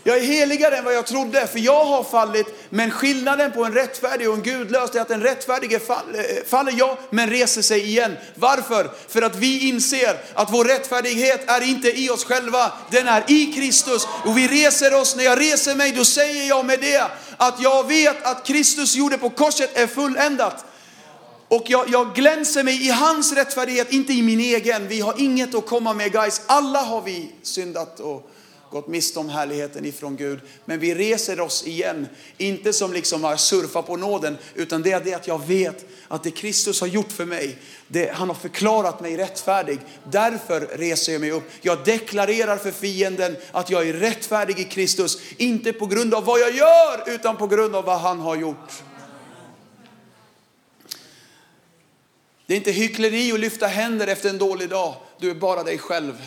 Jag 0.04 0.16
är 0.16 0.23
heligare 0.23 0.76
än 0.76 0.85
vad 0.85 0.95
jag 0.95 1.07
trodde, 1.07 1.47
för 1.47 1.59
jag 1.59 1.85
har 1.85 2.04
fallit. 2.04 2.47
Men 2.71 2.90
skillnaden 2.90 3.52
på 3.52 3.64
en 3.64 3.73
rättfärdig 3.73 4.28
och 4.28 4.35
en 4.35 4.42
gudlös 4.42 4.95
är 4.95 5.00
att 5.00 5.09
den 5.09 5.23
rättfärdige 5.23 5.78
faller, 5.78 6.19
eh, 6.19 6.45
faller 6.47 6.75
ja, 6.76 6.99
men 7.11 7.30
reser 7.30 7.62
sig 7.62 7.85
igen. 7.85 8.16
Varför? 8.35 8.90
För 9.09 9.23
att 9.23 9.37
vi 9.37 9.69
inser 9.69 10.16
att 10.35 10.52
vår 10.52 10.64
rättfärdighet 10.64 11.50
är 11.50 11.61
inte 11.61 12.00
i 12.00 12.11
oss 12.11 12.25
själva, 12.25 12.73
den 12.90 13.09
är 13.09 13.25
i 13.28 13.52
Kristus. 13.52 14.07
Och 14.25 14.38
vi 14.38 14.49
reser 14.49 14.95
oss, 14.95 15.16
när 15.16 15.25
jag 15.25 15.40
reser 15.40 15.75
mig, 15.75 15.92
då 15.92 16.04
säger 16.04 16.49
jag 16.49 16.66
med 16.66 16.80
det 16.80 17.04
att 17.37 17.62
jag 17.62 17.88
vet 17.88 18.26
att 18.26 18.47
Kristus 18.47 18.97
gjorde 18.97 19.19
på 19.19 19.30
korset 19.30 19.78
är 19.78 19.87
fulländat. 19.87 20.64
Och 21.49 21.64
jag, 21.66 21.88
jag 21.88 22.14
glänser 22.14 22.62
mig 22.62 22.87
i 22.87 22.90
hans 22.90 23.33
rättfärdighet, 23.33 23.92
inte 23.92 24.12
i 24.12 24.23
min 24.23 24.40
egen. 24.40 24.88
Vi 24.88 25.00
har 25.00 25.14
inget 25.19 25.54
att 25.54 25.66
komma 25.66 25.95
med 25.95 26.12
guys. 26.12 26.40
Alla 26.47 26.83
har 26.83 27.02
vi 27.02 27.30
syndat 27.42 28.00
och 28.00 28.30
gått 28.70 28.88
miste 28.88 29.18
om 29.18 29.28
härligheten 29.28 29.84
ifrån 29.84 30.16
Gud. 30.16 30.40
Men 30.64 30.78
vi 30.78 30.94
reser 30.94 31.40
oss 31.40 31.66
igen, 31.66 32.08
inte 32.38 32.72
som 32.72 32.92
liksom 32.92 33.24
har 33.24 33.36
surfat 33.36 33.86
på 33.86 33.96
nåden, 33.96 34.38
utan 34.54 34.82
det 34.82 34.92
är 34.92 35.00
det 35.00 35.14
att 35.14 35.26
jag 35.26 35.46
vet 35.46 35.84
att 36.08 36.22
det 36.22 36.30
Kristus 36.30 36.80
har 36.80 36.88
gjort 36.88 37.12
för 37.12 37.24
mig, 37.24 37.58
det, 37.88 38.12
han 38.12 38.28
har 38.28 38.34
förklarat 38.34 39.00
mig 39.00 39.16
rättfärdig. 39.16 39.78
Därför 40.10 40.60
reser 40.60 41.12
jag 41.12 41.20
mig 41.20 41.30
upp. 41.30 41.50
Jag 41.60 41.84
deklarerar 41.84 42.56
för 42.56 42.70
fienden 42.70 43.36
att 43.52 43.70
jag 43.70 43.88
är 43.88 43.92
rättfärdig 43.92 44.58
i 44.58 44.64
Kristus, 44.64 45.18
inte 45.36 45.72
på 45.72 45.86
grund 45.86 46.14
av 46.14 46.24
vad 46.24 46.40
jag 46.40 46.54
gör, 46.54 47.14
utan 47.14 47.36
på 47.36 47.46
grund 47.46 47.76
av 47.76 47.84
vad 47.84 48.00
han 48.00 48.20
har 48.20 48.36
gjort. 48.36 48.82
Det 52.46 52.54
är 52.54 52.58
inte 52.58 52.72
hyckleri 52.72 53.32
att 53.32 53.40
lyfta 53.40 53.66
händer 53.66 54.06
efter 54.06 54.28
en 54.28 54.38
dålig 54.38 54.68
dag. 54.68 54.94
Du 55.18 55.30
är 55.30 55.34
bara 55.34 55.62
dig 55.62 55.78
själv. 55.78 56.22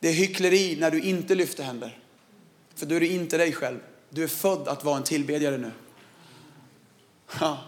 Det 0.00 0.08
är 0.08 0.12
hyckleri 0.12 0.76
när 0.80 0.90
du 0.90 1.00
inte 1.00 1.34
lyfter 1.34 1.64
händer. 1.64 1.98
För 2.74 2.86
då 2.86 2.94
är 2.94 3.00
du 3.00 3.06
inte 3.06 3.36
dig 3.36 3.52
själv. 3.52 3.78
Du 4.10 4.22
är 4.22 4.28
född 4.28 4.68
att 4.68 4.84
vara 4.84 4.96
en 4.96 5.02
tillbedjare 5.02 5.58
nu. 5.58 5.70
Ja. 7.40 7.58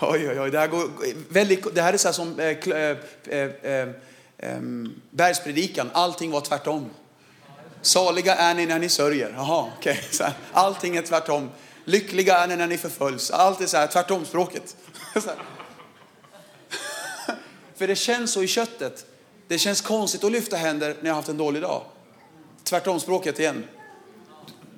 Oj, 0.00 0.28
oj, 0.28 0.40
oj. 0.40 0.50
Det 0.50 0.58
här, 0.58 0.66
går 0.66 0.90
väldigt, 1.28 1.74
det 1.74 1.82
här 1.82 1.92
är 1.92 1.96
så 1.96 2.08
här 2.08 2.12
som 2.12 2.40
eh, 2.40 2.46
eh, 2.46 2.96
eh, 3.28 3.50
eh 3.62 3.88
ehm, 4.38 5.00
bergspredikan. 5.10 5.90
Allting 5.92 6.30
var 6.30 6.40
tvärtom. 6.40 6.90
Saliga 7.82 8.34
är 8.34 8.54
ni 8.54 8.66
när 8.66 8.78
ni 8.78 8.88
sörjer. 8.88 9.32
Jaha, 9.36 9.72
okej. 9.78 10.00
Okay. 10.14 10.30
Allting 10.52 10.96
är 10.96 11.02
tvärtom. 11.02 11.50
Lyckliga 11.84 12.38
är 12.38 12.46
ni 12.48 12.56
när 12.56 12.66
ni 12.66 12.78
förföljs. 12.78 13.30
Allt 13.30 13.60
är 13.60 13.66
så 13.66 13.76
här 13.76 13.86
tvärtom 13.86 14.24
språket. 14.24 14.76
För 17.74 17.86
det 17.86 17.96
känns 17.96 18.32
så 18.32 18.42
i 18.42 18.46
köttet. 18.46 19.06
Det 19.48 19.58
känns 19.58 19.80
konstigt 19.80 20.24
att 20.24 20.32
lyfta 20.32 20.56
händer 20.56 20.96
när 21.00 21.08
jag 21.08 21.14
har 21.14 21.16
haft 21.16 21.28
en 21.28 21.36
dålig 21.36 21.62
dag. 21.62 21.82
Tvärtom 22.64 23.00
språket 23.00 23.38
igen. 23.38 23.64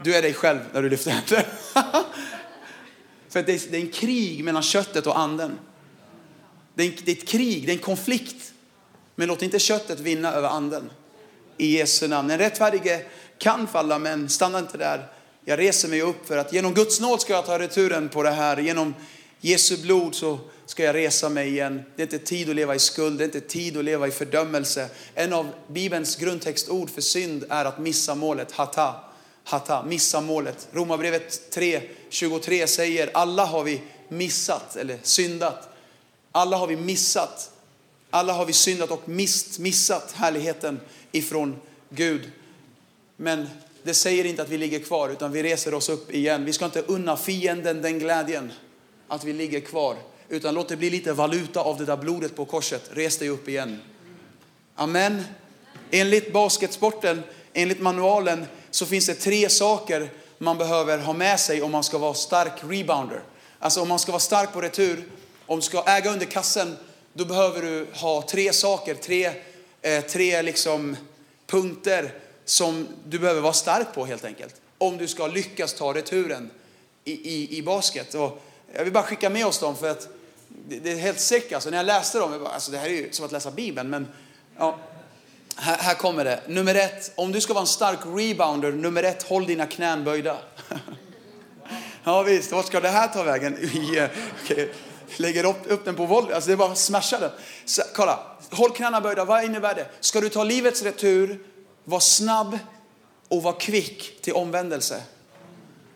Du 0.03 0.15
är 0.15 0.23
dig 0.23 0.35
själv 0.35 0.59
när 0.73 0.83
du 0.83 0.91
lyfter 0.91 1.11
händer. 1.11 1.47
För 3.29 3.43
det 3.43 3.53
är, 3.53 3.71
det 3.71 3.77
är 3.77 3.81
en 3.81 3.91
krig 3.91 4.45
mellan 4.45 4.63
köttet 4.63 5.07
och 5.07 5.19
anden. 5.19 5.59
Det 6.75 6.85
är, 6.85 6.95
det 7.05 7.13
är 7.13 7.17
ett 7.17 7.29
krig, 7.29 7.67
det 7.67 7.73
är 7.73 7.77
en 7.77 7.83
konflikt. 7.83 8.53
Men 9.15 9.29
låt 9.29 9.43
inte 9.43 9.59
köttet 9.59 10.01
vinna 10.01 10.33
över 10.33 10.49
anden. 10.49 10.91
I 11.57 11.79
Jesu 11.79 12.09
namn. 12.09 12.31
En 12.31 12.39
rättfärdige 12.39 13.03
kan 13.39 13.67
falla, 13.67 13.99
men 13.99 14.29
stanna 14.29 14.59
inte 14.59 14.79
där. 14.79 15.09
Jag 15.45 15.59
reser 15.59 15.89
mig 15.89 16.03
upp 16.03 16.27
för 16.27 16.37
att 16.37 16.53
genom 16.53 16.75
Guds 16.75 17.01
nåd 17.01 17.21
ska 17.21 17.33
jag 17.33 17.47
ta 17.47 17.59
returen 17.59 18.09
på 18.09 18.23
det 18.23 18.31
här. 18.31 18.57
Genom 18.57 18.95
Jesu 19.41 19.77
blod 19.77 20.15
så 20.15 20.39
ska 20.67 20.85
jag 20.85 20.95
resa 20.95 21.29
mig 21.29 21.49
igen. 21.49 21.83
Det 21.97 22.03
är 22.03 22.07
inte 22.07 22.19
tid 22.19 22.51
att 22.51 22.57
leva 22.57 22.75
i 22.75 22.79
skuld, 22.79 23.19
det 23.19 23.25
är 23.25 23.27
inte 23.27 23.41
tid 23.41 23.77
att 23.77 23.85
leva 23.85 24.09
i 24.09 24.11
fördömelse. 24.11 24.89
En 25.15 25.33
av 25.33 25.49
Bibelns 25.69 26.17
grundtextord 26.17 26.91
för 26.91 27.01
synd 27.01 27.45
är 27.49 27.65
att 27.65 27.79
missa 27.79 28.15
målet, 28.15 28.53
hata. 28.53 28.95
Hata, 29.45 29.83
missa 29.83 30.21
målet. 30.21 30.69
Romarbrevet 30.73 31.55
3.23 31.57 32.67
säger 32.67 33.11
alla 33.15 33.45
har 33.45 33.65
vi 33.65 33.83
missat 34.09 34.77
eller 34.77 34.99
syndat. 35.03 35.69
Alla 36.33 36.57
har 36.57 36.67
vi 36.67 36.77
missat. 36.77 37.51
Alla 38.11 38.33
har 38.33 38.47
vi 38.47 38.53
syndat 38.53 38.91
och 38.91 39.09
mist, 39.09 39.59
missat 39.59 40.13
härligheten 40.13 40.81
ifrån 41.13 41.57
Gud. 41.89 42.31
Men 43.17 43.49
det 43.83 43.95
säger 43.95 44.25
inte 44.25 44.43
att 44.43 44.49
vi 44.49 44.59
ligger 44.59 44.79
kvar 44.79 45.09
utan 45.09 45.33
vi 45.33 45.43
reser 45.43 45.75
oss 45.75 45.89
upp 45.89 46.15
igen. 46.15 46.45
Vi 46.45 46.53
ska 46.53 46.65
inte 46.65 46.83
unna 46.83 47.17
fienden 47.17 47.83
den 47.83 47.99
glädjen 47.99 48.53
att 49.09 49.25
vi 49.25 49.33
ligger 49.33 49.61
kvar. 49.61 49.97
Utan 50.29 50.55
låt 50.55 50.69
det 50.69 50.77
bli 50.77 50.91
lite 50.91 51.13
valuta 51.13 51.61
av 51.61 51.79
det 51.79 51.85
där 51.85 51.97
blodet 51.97 52.37
på 52.37 52.45
korset. 52.45 52.91
Res 52.93 53.19
dig 53.19 53.29
upp 53.29 53.49
igen. 53.49 53.81
Amen. 54.75 55.25
Enligt 55.91 56.33
basketsporten, 56.33 57.23
enligt 57.53 57.81
manualen 57.81 58.47
så 58.71 58.87
finns 58.87 59.07
det 59.07 59.15
tre 59.15 59.49
saker 59.49 60.11
man 60.39 60.59
behöver 60.59 60.99
ha 60.99 61.13
med 61.13 61.41
sig 61.41 61.63
om 61.63 61.73
man 61.73 61.85
ska 61.85 61.99
vara 61.99 62.15
stark 62.15 62.53
rebounder. 62.61 63.23
Alltså 63.59 63.81
om 63.81 63.89
man 63.89 63.99
ska 63.99 64.13
vara 64.13 64.21
stark 64.21 64.53
på 64.53 64.61
retur, 64.61 65.05
om 65.47 65.59
du 65.59 65.63
ska 65.63 65.85
äga 65.87 66.13
under 66.13 66.27
kassen, 66.27 66.77
då 67.13 67.25
behöver 67.25 67.63
du 67.63 67.87
ha 67.93 68.23
tre 68.23 68.53
saker, 68.53 68.95
tre, 68.95 69.31
eh, 69.83 70.05
tre 70.05 70.43
liksom 70.43 70.97
punkter 71.47 72.15
som 72.45 72.89
du 73.05 73.19
behöver 73.19 73.41
vara 73.41 73.53
stark 73.53 73.95
på 73.95 74.05
helt 74.05 74.25
enkelt. 74.25 74.55
Om 74.79 74.97
du 74.97 75.09
ska 75.09 75.27
lyckas 75.27 75.75
ta 75.75 75.95
returen 75.95 76.51
i, 77.05 77.13
i, 77.13 77.59
i 77.59 77.63
basket. 77.63 78.15
Och 78.15 78.43
jag 78.75 78.85
vill 78.85 78.93
bara 78.93 79.05
skicka 79.05 79.31
med 79.31 79.47
oss 79.47 79.59
dem 79.59 79.77
för 79.77 79.91
att 79.91 80.09
det, 80.69 80.79
det 80.79 80.93
är 80.93 80.97
helt 80.97 81.21
säkert. 81.21 81.53
Alltså, 81.53 81.71
när 81.71 81.77
jag 81.77 81.87
läste 81.87 82.19
dem, 82.19 82.33
jag 82.33 82.41
bara, 82.41 82.51
alltså, 82.51 82.71
det 82.71 82.79
här 82.79 82.87
är 82.87 82.93
ju 82.93 83.13
som 83.13 83.25
att 83.25 83.33
läsa 83.33 83.51
Bibeln. 83.51 83.91
Men 83.91 84.09
ja, 84.59 84.79
här, 85.57 85.77
här, 85.77 85.95
kommer 85.95 86.25
det. 86.25 86.41
Nummer 86.47 86.75
ett, 86.75 87.13
om 87.15 87.33
du 87.33 87.41
ska 87.41 87.55
vara 87.55 87.63
en 87.63 87.67
stark 87.67 87.99
rebounder, 88.05 88.73
nummer 88.73 89.03
ett, 89.03 89.23
håll 89.23 89.47
dina 89.47 89.67
knän 89.67 90.05
böjda. 90.05 90.39
ja 92.05 92.23
visst, 92.23 92.53
vart 92.53 92.67
ska 92.67 92.81
det 92.81 92.89
här 92.89 93.09
ta 93.09 93.23
vägen? 93.23 93.57
Eh, 93.97 94.11
okay. 94.45 94.69
Lägger 95.17 95.45
upp, 95.45 95.57
upp 95.67 95.85
den 95.85 95.95
på 95.95 96.07
volley, 96.07 96.35
alltså 96.35 96.49
det 96.49 96.55
är 96.55 96.57
bara 96.57 96.73
att 96.73 96.79
smasha 96.79 97.19
den. 97.19 97.31
Så, 97.65 97.83
kolla, 97.95 98.19
håll 98.51 98.71
knäna 98.71 99.01
böjda, 99.01 99.25
vad 99.25 99.45
innebär 99.45 99.75
det? 99.75 99.87
Ska 100.01 100.21
du 100.21 100.29
ta 100.29 100.45
livets 100.45 100.83
retur, 100.83 101.39
var 101.85 102.01
snabb 102.01 102.59
och 103.29 103.43
var 103.43 103.61
kvick 103.61 104.23
till 104.23 104.33
omvändelse. 104.33 105.03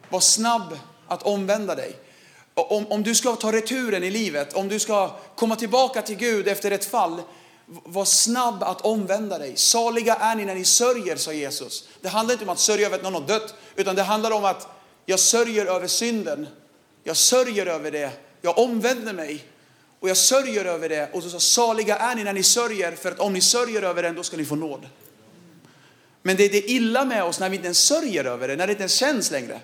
Var 0.08 0.20
snabb 0.20 0.78
att 1.08 1.22
omvända 1.22 1.74
dig. 1.74 1.96
Om, 2.68 2.86
om 2.86 3.02
du 3.02 3.14
ska 3.14 3.36
ta 3.36 3.52
returen 3.52 4.04
i 4.04 4.10
livet, 4.10 4.52
om 4.52 4.68
du 4.68 4.78
ska 4.78 5.16
komma 5.36 5.56
tillbaka 5.56 6.02
till 6.02 6.16
Gud 6.16 6.48
efter 6.48 6.70
ett 6.70 6.84
fall, 6.84 7.22
var 7.66 8.04
snabb 8.04 8.62
att 8.62 8.80
omvända 8.80 9.38
dig. 9.38 9.56
Saliga 9.56 10.14
är 10.14 10.34
ni 10.34 10.44
när 10.44 10.54
ni 10.54 10.64
sörjer, 10.64 11.16
sa 11.16 11.32
Jesus. 11.32 11.88
Det 12.00 12.08
handlar 12.08 12.32
inte 12.32 12.44
om 12.44 12.50
att 12.50 12.58
sörja 12.58 12.86
över 12.86 12.96
att 12.96 13.02
någon 13.02 13.14
har 13.14 13.20
dött, 13.20 13.54
utan 13.76 13.96
det 13.96 14.02
handlar 14.02 14.30
om 14.30 14.44
att 14.44 14.68
jag 15.06 15.20
sörjer 15.20 15.66
över 15.66 15.86
synden. 15.86 16.46
Jag 17.04 17.16
sörjer 17.16 17.66
över 17.66 17.90
det. 17.90 18.10
Jag 18.42 18.58
omvänder 18.58 19.12
mig 19.12 19.44
och 20.00 20.08
jag 20.08 20.16
sörjer 20.16 20.64
över 20.64 20.88
det. 20.88 21.10
Och 21.12 21.22
så 21.22 21.30
sa 21.30 21.40
saliga 21.40 21.96
är 21.96 22.14
ni 22.14 22.24
när 22.24 22.32
ni 22.32 22.42
sörjer, 22.42 22.92
för 22.92 23.10
att 23.10 23.20
om 23.20 23.32
ni 23.32 23.40
sörjer 23.40 23.82
över 23.82 24.02
den, 24.02 24.14
då 24.14 24.22
ska 24.22 24.36
ni 24.36 24.44
få 24.44 24.54
nåd. 24.54 24.88
Men 26.22 26.36
det 26.36 26.44
är 26.44 26.50
det 26.50 26.70
illa 26.70 27.04
med 27.04 27.24
oss 27.24 27.40
när 27.40 27.48
vi 27.48 27.56
inte 27.56 27.66
ens 27.66 27.78
sörjer 27.78 28.24
över 28.24 28.48
det, 28.48 28.56
när 28.56 28.66
det 28.66 28.72
inte 28.72 28.82
ens 28.82 28.94
känns 28.94 29.30
längre. 29.30 29.60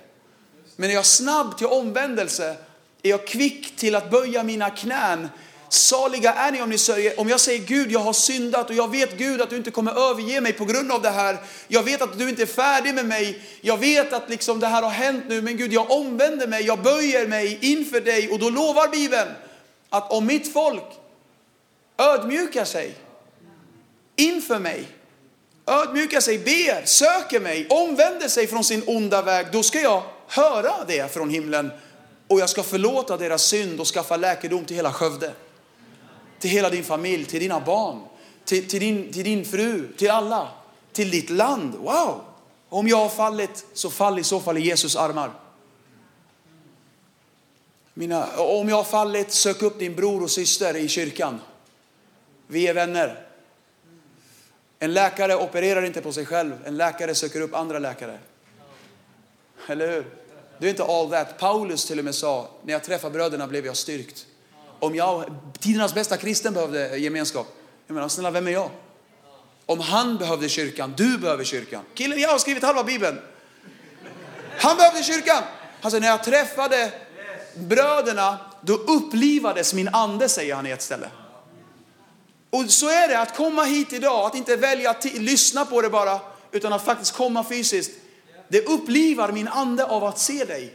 Men 0.76 0.90
är 0.90 0.94
jag 0.94 1.06
snabb 1.06 1.58
till 1.58 1.66
omvändelse, 1.66 2.56
är 3.02 3.10
jag 3.10 3.26
kvick 3.26 3.76
till 3.76 3.94
att 3.94 4.10
böja 4.10 4.42
mina 4.42 4.70
knän, 4.70 5.28
Saliga 5.68 6.32
är 6.34 6.52
ni 6.52 6.62
om 6.62 6.70
ni 6.70 6.78
sörjer. 6.78 7.20
Om 7.20 7.28
jag 7.28 7.40
säger 7.40 7.66
Gud, 7.66 7.92
jag 7.92 8.00
har 8.00 8.12
syndat 8.12 8.70
och 8.70 8.76
jag 8.76 8.90
vet 8.90 9.18
Gud 9.18 9.40
att 9.40 9.50
du 9.50 9.56
inte 9.56 9.70
kommer 9.70 10.10
överge 10.10 10.40
mig 10.40 10.52
på 10.52 10.64
grund 10.64 10.92
av 10.92 11.02
det 11.02 11.10
här. 11.10 11.38
Jag 11.68 11.82
vet 11.82 12.02
att 12.02 12.18
du 12.18 12.28
inte 12.28 12.42
är 12.42 12.46
färdig 12.46 12.94
med 12.94 13.06
mig. 13.06 13.42
Jag 13.60 13.76
vet 13.76 14.12
att 14.12 14.30
liksom 14.30 14.60
det 14.60 14.66
här 14.66 14.82
har 14.82 14.90
hänt 14.90 15.24
nu, 15.28 15.42
men 15.42 15.56
Gud, 15.56 15.72
jag 15.72 15.90
omvänder 15.90 16.46
mig, 16.46 16.66
jag 16.66 16.82
böjer 16.82 17.26
mig 17.26 17.58
inför 17.62 18.00
dig 18.00 18.30
och 18.30 18.38
då 18.38 18.50
lovar 18.50 18.88
Bibeln 18.88 19.28
att 19.90 20.12
om 20.12 20.26
mitt 20.26 20.52
folk 20.52 20.84
ödmjukar 21.98 22.64
sig 22.64 22.94
inför 24.16 24.58
mig, 24.58 24.88
ödmjukar 25.66 26.20
sig, 26.20 26.38
ber, 26.38 26.84
söker 26.84 27.40
mig, 27.40 27.66
omvänder 27.70 28.28
sig 28.28 28.46
från 28.46 28.64
sin 28.64 28.82
onda 28.86 29.22
väg, 29.22 29.46
då 29.52 29.62
ska 29.62 29.80
jag 29.80 30.02
höra 30.28 30.72
det 30.86 31.12
från 31.14 31.30
himlen 31.30 31.70
och 32.28 32.40
jag 32.40 32.50
ska 32.50 32.62
förlåta 32.62 33.16
deras 33.16 33.42
synd 33.42 33.80
och 33.80 33.86
skaffa 33.86 34.16
läkedom 34.16 34.64
till 34.64 34.76
hela 34.76 34.92
Skövde 34.92 35.32
till 36.38 36.50
hela 36.50 36.70
din 36.70 36.84
familj, 36.84 37.24
till 37.24 37.40
dina 37.40 37.60
barn, 37.60 38.02
till, 38.44 38.68
till, 38.68 38.80
din, 38.80 39.12
till 39.12 39.24
din 39.24 39.44
fru, 39.44 39.92
till 39.96 40.10
alla, 40.10 40.48
till 40.92 41.10
ditt 41.10 41.30
land. 41.30 41.74
Wow! 41.74 42.20
Om 42.68 42.88
jag 42.88 42.96
har 42.96 43.08
fallit, 43.08 43.66
så 43.72 43.90
fall 43.90 44.18
i 44.18 44.24
så 44.24 44.40
fall 44.40 44.58
i 44.58 44.60
Jesus 44.60 44.96
armar. 44.96 45.30
Mina, 47.94 48.36
om 48.36 48.68
jag 48.68 48.76
har 48.76 48.84
fallit, 48.84 49.32
sök 49.32 49.62
upp 49.62 49.78
din 49.78 49.94
bror 49.94 50.22
och 50.22 50.30
syster 50.30 50.76
i 50.76 50.88
kyrkan. 50.88 51.40
Vi 52.46 52.66
är 52.66 52.74
vänner. 52.74 53.26
En 54.78 54.94
läkare 54.94 55.36
opererar 55.36 55.84
inte 55.84 56.00
på 56.00 56.12
sig 56.12 56.26
själv, 56.26 56.58
en 56.64 56.76
läkare 56.76 57.14
söker 57.14 57.40
upp 57.40 57.54
andra 57.54 57.78
läkare. 57.78 58.18
Eller 59.68 59.92
hur? 59.92 60.25
Det 60.58 60.66
är 60.66 60.70
inte 60.70 60.84
all 60.84 61.10
that. 61.10 61.38
Paulus 61.38 61.84
till 61.84 61.98
och 61.98 62.04
med 62.04 62.14
sa, 62.14 62.48
när 62.64 62.72
jag 62.72 62.84
träffade 62.84 63.12
bröderna 63.12 63.46
blev 63.46 63.66
jag 63.66 63.76
styrkt. 63.76 64.26
Om 64.78 64.94
jag, 64.94 65.34
tidernas 65.58 65.94
bästa 65.94 66.16
kristen 66.16 66.54
behövde 66.54 66.96
gemenskap, 66.98 67.46
jag 67.86 67.94
menar 67.94 68.08
snälla 68.08 68.30
vem 68.30 68.46
är 68.46 68.50
jag? 68.50 68.70
Om 69.66 69.80
han 69.80 70.16
behövde 70.16 70.48
kyrkan, 70.48 70.94
du 70.96 71.18
behöver 71.18 71.44
kyrkan. 71.44 71.82
Killen 71.94 72.20
jag 72.20 72.28
har 72.28 72.38
skrivit 72.38 72.62
halva 72.62 72.84
bibeln. 72.84 73.18
Han 74.58 74.76
behövde 74.76 75.02
kyrkan. 75.02 75.42
Alltså 75.80 75.98
när 75.98 76.08
jag 76.08 76.24
träffade 76.24 76.92
bröderna, 77.54 78.38
då 78.60 78.74
upplivades 78.74 79.74
min 79.74 79.88
ande 79.88 80.28
säger 80.28 80.54
han 80.54 80.66
i 80.66 80.70
ett 80.70 80.82
ställe. 80.82 81.08
Och 82.50 82.70
så 82.70 82.88
är 82.88 83.08
det 83.08 83.20
att 83.20 83.36
komma 83.36 83.62
hit 83.62 83.92
idag, 83.92 84.26
att 84.26 84.34
inte 84.34 84.56
välja 84.56 84.90
att 84.90 85.04
lyssna 85.04 85.64
på 85.64 85.82
det 85.82 85.90
bara, 85.90 86.20
utan 86.52 86.72
att 86.72 86.84
faktiskt 86.84 87.12
komma 87.12 87.44
fysiskt. 87.44 87.90
Det 88.48 88.66
upplivar 88.66 89.32
min 89.32 89.48
ande 89.48 89.84
av 89.84 90.04
att 90.04 90.18
se 90.18 90.44
dig. 90.44 90.74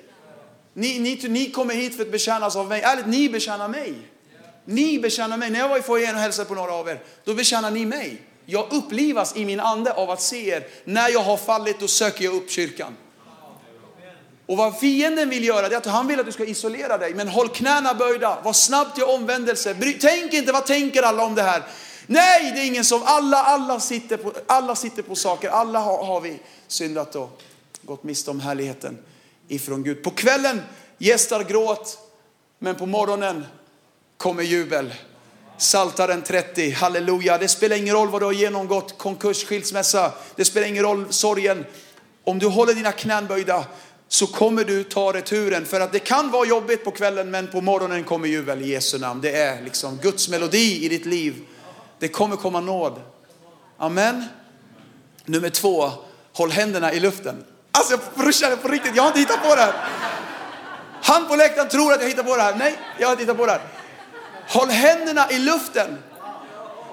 Ni, 0.73 0.99
ni, 0.99 1.19
ni 1.29 1.51
kommer 1.51 1.73
hit 1.73 1.95
för 1.95 2.03
att 2.03 2.11
betjänas 2.11 2.55
av 2.55 2.67
mig. 2.67 2.81
Ärligt, 2.81 3.05
ni 3.07 3.29
betjänar 3.29 3.67
mig. 3.67 3.93
Ni 4.65 4.99
betjänar 4.99 5.37
mig. 5.37 5.49
När 5.49 5.59
jag 5.59 5.69
var 5.69 5.77
i 5.77 5.81
foajén 5.81 6.15
och 6.15 6.21
hälsade 6.21 6.47
på 6.47 6.55
några 6.55 6.73
av 6.73 6.89
er, 6.89 7.03
då 7.23 7.33
betjänar 7.33 7.71
ni 7.71 7.85
mig. 7.85 8.21
Jag 8.45 8.73
upplivas 8.73 9.35
i 9.35 9.45
min 9.45 9.59
ande 9.59 9.93
av 9.93 10.09
att 10.09 10.21
se 10.21 10.49
er. 10.49 10.67
När 10.83 11.09
jag 11.09 11.19
har 11.19 11.37
fallit, 11.37 11.79
då 11.79 11.87
söker 11.87 12.25
jag 12.25 12.33
upp 12.33 12.51
kyrkan. 12.51 12.95
Och 14.45 14.57
vad 14.57 14.79
fienden 14.79 15.29
vill 15.29 15.43
göra, 15.43 15.69
det 15.69 15.75
är 15.75 15.77
att 15.77 15.85
han 15.85 16.07
vill 16.07 16.19
att 16.19 16.25
du 16.25 16.31
ska 16.31 16.45
isolera 16.45 16.97
dig. 16.97 17.13
Men 17.13 17.27
håll 17.27 17.49
knäna 17.49 17.93
böjda, 17.93 18.37
var 18.43 18.53
snabb 18.53 18.95
till 18.95 19.03
omvändelse. 19.03 19.75
Tänk 20.01 20.33
inte, 20.33 20.51
vad 20.51 20.65
tänker 20.65 21.03
alla 21.03 21.23
om 21.23 21.35
det 21.35 21.41
här? 21.41 21.63
Nej, 22.07 22.51
det 22.55 22.59
är 22.59 22.65
ingen 22.65 22.85
som, 22.85 23.01
alla, 23.05 23.37
alla, 23.43 23.79
sitter, 23.79 24.17
på, 24.17 24.33
alla 24.47 24.75
sitter 24.75 25.01
på 25.01 25.15
saker. 25.15 25.49
Alla 25.49 25.79
har, 25.79 26.05
har 26.05 26.21
vi 26.21 26.39
syndat 26.67 27.13
då 27.13 27.29
gått 27.81 28.03
miste 28.03 28.31
om 28.31 28.39
härligheten 28.39 28.97
ifrån 29.47 29.83
Gud. 29.83 30.03
På 30.03 30.11
kvällen 30.11 30.61
gästar 30.97 31.43
gråt, 31.43 31.99
men 32.59 32.75
på 32.75 32.85
morgonen 32.85 33.45
kommer 34.17 34.43
jubel. 34.43 34.93
Saltaren 35.57 36.21
30, 36.21 36.71
halleluja. 36.71 37.37
Det 37.37 37.47
spelar 37.47 37.75
ingen 37.75 37.95
roll 37.95 38.09
vad 38.09 38.21
du 38.21 38.25
har 38.25 38.33
genomgått, 38.33 38.97
konkurs, 38.97 39.45
skilsmässa. 39.45 40.11
Det 40.35 40.45
spelar 40.45 40.67
ingen 40.67 40.83
roll 40.83 41.05
sorgen. 41.09 41.65
Om 42.23 42.39
du 42.39 42.47
håller 42.47 42.73
dina 42.73 42.91
knän 42.91 43.27
böjda 43.27 43.65
så 44.07 44.27
kommer 44.27 44.63
du 44.63 44.83
ta 44.83 45.13
returen. 45.13 45.65
För 45.65 45.79
att 45.79 45.91
det 45.91 45.99
kan 45.99 46.31
vara 46.31 46.47
jobbigt 46.47 46.83
på 46.83 46.91
kvällen 46.91 47.31
men 47.31 47.47
på 47.47 47.61
morgonen 47.61 48.03
kommer 48.03 48.27
jubel 48.27 48.61
i 48.61 48.69
Jesu 48.69 48.99
namn. 48.99 49.21
Det 49.21 49.31
är 49.31 49.61
liksom 49.61 49.97
Guds 49.97 50.29
melodi 50.29 50.85
i 50.85 50.89
ditt 50.89 51.05
liv. 51.05 51.35
Det 51.99 52.07
kommer 52.07 52.35
komma 52.35 52.59
nåd. 52.59 53.01
Amen. 53.77 54.23
Nummer 55.25 55.49
två, 55.49 55.91
håll 56.33 56.51
händerna 56.51 56.93
i 56.93 56.99
luften. 56.99 57.43
Alltså 57.71 57.99
brorsan, 58.15 58.57
på 58.57 58.67
riktigt, 58.67 58.95
jag 58.95 59.03
har 59.03 59.07
inte 59.07 59.19
hittat 59.19 59.43
på 59.43 59.55
det 59.55 59.61
här. 59.61 59.73
Han 61.03 61.27
på 61.27 61.35
läktaren 61.35 61.69
tror 61.69 61.93
att 61.93 62.01
jag 62.01 62.09
hittar 62.09 62.23
på 62.23 62.35
det 62.35 62.41
här. 62.41 62.55
Nej, 62.55 62.79
jag 62.97 63.07
har 63.07 63.11
inte 63.11 63.23
hittat 63.23 63.37
på 63.37 63.45
det 63.45 63.51
här. 63.51 63.61
Håll 64.47 64.69
händerna 64.69 65.31
i 65.31 65.39
luften. 65.39 65.97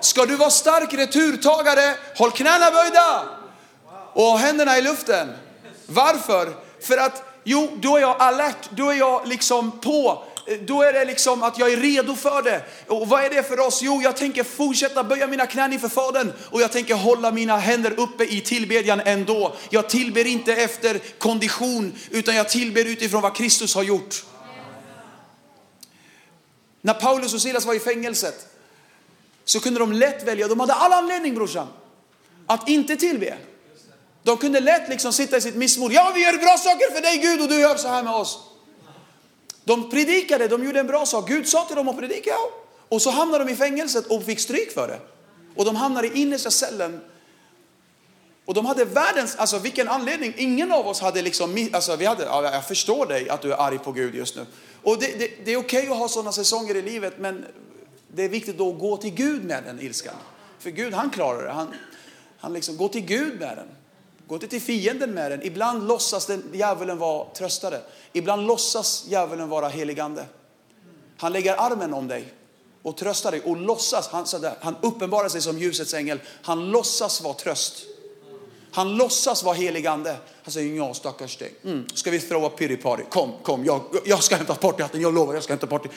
Ska 0.01 0.27
du 0.27 0.37
vara 0.37 0.51
stark 0.51 0.95
returtagare, 0.95 1.95
håll 2.17 2.31
knäna 2.31 2.71
böjda 2.71 3.23
och 4.13 4.39
händerna 4.39 4.79
i 4.79 4.83
luften. 4.83 5.35
Varför? 5.87 6.53
För 6.83 6.99
att, 6.99 7.23
jo, 7.45 7.79
då 7.83 7.97
är 7.97 8.01
jag 8.01 8.23
alert, 8.23 8.71
då 8.71 8.91
är 8.91 8.95
jag 8.95 9.29
liksom 9.29 9.71
på. 9.71 10.25
Då 10.61 10.83
är 10.83 10.93
det 10.93 11.05
liksom 11.05 11.43
att 11.43 11.59
jag 11.59 11.73
är 11.73 11.77
redo 11.77 12.15
för 12.17 12.43
det. 12.43 12.63
Och 12.87 13.09
vad 13.09 13.25
är 13.25 13.31
det 13.31 13.43
för 13.43 13.61
oss? 13.61 13.81
Jo, 13.83 14.03
jag 14.03 14.17
tänker 14.17 14.45
fortsätta 14.45 15.05
böja 15.05 15.27
mina 15.27 15.47
knän 15.47 15.73
inför 15.73 15.89
Fadern 15.89 16.33
och 16.51 16.61
jag 16.63 16.73
tänker 16.73 16.95
hålla 16.95 17.31
mina 17.31 17.57
händer 17.57 18.01
uppe 18.01 18.25
i 18.25 18.41
tillbedjan 18.41 19.01
ändå. 19.05 19.57
Jag 19.71 19.89
tillber 19.89 20.27
inte 20.27 20.55
efter 20.55 21.01
kondition 21.19 21.95
utan 22.11 22.37
jag 22.37 22.49
tillber 22.49 22.85
utifrån 22.85 23.23
vad 23.23 23.37
Kristus 23.37 23.75
har 23.75 23.83
gjort. 23.83 24.25
När 26.81 26.95
Paulus 26.95 27.35
och 27.35 27.43
Silas 27.43 27.67
var 27.67 27.75
i 27.75 27.81
fängelset 27.81 28.47
så 29.45 29.61
kunde 29.61 29.81
de 29.81 29.93
lätt 29.93 30.23
välja, 30.23 30.49
de 30.49 30.61
hade 30.61 30.75
all 30.75 30.93
anledning 30.93 31.35
brorsan, 31.35 31.69
att 32.47 32.69
inte 32.69 32.97
tillbe. 32.97 33.37
De 34.23 34.37
kunde 34.37 34.61
lätt 34.61 34.89
liksom 34.89 35.13
sitta 35.13 35.37
i 35.37 35.41
sitt 35.41 35.55
missmod. 35.55 35.93
Ja, 35.93 36.13
vi 36.15 36.21
gör 36.21 36.33
bra 36.33 36.57
saker 36.57 36.95
för 36.95 37.03
dig 37.03 37.19
Gud 37.19 37.41
och 37.41 37.49
du 37.49 37.61
gör 37.61 37.77
så 37.77 37.89
här 37.89 38.03
med 38.03 38.13
oss. 38.13 38.48
De 39.69 39.91
predikade, 39.91 40.49
de 40.49 40.65
gjorde 40.65 40.81
en 40.81 40.87
bra 40.87 41.07
sak. 41.07 41.29
Gud 41.29 41.49
sa 41.49 41.65
till 41.65 41.77
dem 41.77 41.89
att 41.89 41.99
predika. 41.99 42.35
Och 42.89 43.03
så 43.03 43.11
hamnade 43.11 43.45
de 43.45 43.53
i 43.53 43.57
fängelset 43.57 44.07
och 44.07 44.25
fick 44.25 44.41
stryk 44.41 44.73
för 44.73 44.89
det. 44.89 45.01
Och 45.57 45.65
de 45.65 45.77
hamnade 45.77 46.09
i 46.09 46.21
innersta 46.21 46.51
cellen. 46.51 47.01
Och 48.45 48.55
de 48.55 48.67
hade 48.67 48.85
världens, 48.85 49.37
alltså 49.37 49.59
vilken 49.59 49.89
anledning. 49.89 50.35
Ingen 50.37 50.73
av 50.73 50.87
oss 50.87 51.01
hade 51.01 51.23
liksom, 51.23 51.69
alltså 51.73 51.97
vi 51.97 52.05
hade, 52.05 52.25
ja, 52.25 52.53
jag 52.53 52.69
förstår 52.69 53.07
dig 53.07 53.29
att 53.29 53.43
du 53.43 53.53
är 53.53 53.57
arg 53.57 53.79
på 53.79 53.93
Gud 53.93 54.15
just 54.15 54.37
nu. 54.37 54.47
Och 54.83 54.99
det, 54.99 55.19
det, 55.19 55.31
det 55.45 55.53
är 55.53 55.57
okej 55.57 55.79
okay 55.79 55.91
att 55.91 55.99
ha 55.99 56.09
sådana 56.09 56.33
säsonger 56.33 56.75
i 56.75 56.83
livet, 56.83 57.15
men 57.19 57.47
det 58.15 58.25
är 58.25 58.29
viktigt 58.29 58.59
då 58.59 58.73
att 58.73 58.79
gå 58.79 58.97
till 58.97 59.15
Gud 59.15 59.45
med 59.45 59.65
den 59.65 59.81
ilskan. 59.81 60.15
För 60.59 60.71
Gud 60.71 60.95
han 60.95 61.11
klarar 61.11 61.45
det. 61.45 61.51
Han, 61.51 61.75
han 62.39 62.53
liksom, 62.53 62.77
går 62.77 62.89
till 62.89 63.05
Gud 63.05 63.41
med 63.41 63.57
den. 63.57 63.69
Gå 64.29 64.35
inte 64.35 64.49
till 64.49 64.63
fienden 64.63 65.15
med 65.15 65.31
den. 65.31 65.43
Ibland 65.43 65.89
låtsas 65.89 66.27
den, 66.27 66.51
djävulen 66.53 66.99
vara 66.99 67.25
tröstare. 67.25 67.81
Ibland 68.13 68.47
låtsas 68.47 69.05
djävulen 69.09 69.49
vara 69.49 69.69
heligande. 69.69 70.25
Han 71.17 71.33
lägger 71.33 71.61
armen 71.61 71.95
om 71.95 72.09
dig 72.09 72.33
och 72.83 72.97
tröstar 72.97 73.31
dig 73.31 73.41
och 73.41 73.57
låtsas, 73.57 74.09
han, 74.09 74.27
sådär, 74.27 74.55
han 74.61 74.77
uppenbarar 74.81 75.29
sig 75.29 75.41
som 75.41 75.59
ljusets 75.59 75.95
ängel. 75.95 76.21
Han 76.43 76.71
låtsas 76.71 77.21
vara 77.21 77.35
tröst. 77.35 77.75
Han 78.73 78.97
låtsas 78.97 79.45
vara 79.45 79.55
heligande. 79.55 80.17
Han 80.43 80.53
säger, 80.53 80.77
ja 80.77 80.95
stackars 80.95 81.37
dig. 81.37 81.55
Mm. 81.65 81.87
Ska 81.95 82.11
vi 82.11 82.21
throw 82.21 82.45
a 82.45 82.51
pity 82.59 82.77
party? 82.77 83.03
Kom, 83.11 83.33
kom, 83.43 83.65
jag, 83.65 83.81
jag 84.05 84.23
ska 84.23 84.37
hämta 84.37 84.55
partyhatten, 84.55 85.01
jag 85.01 85.15
lovar, 85.15 85.35
jag 85.35 85.43
ska 85.43 85.53
hämta 85.53 85.67
party. 85.67 85.89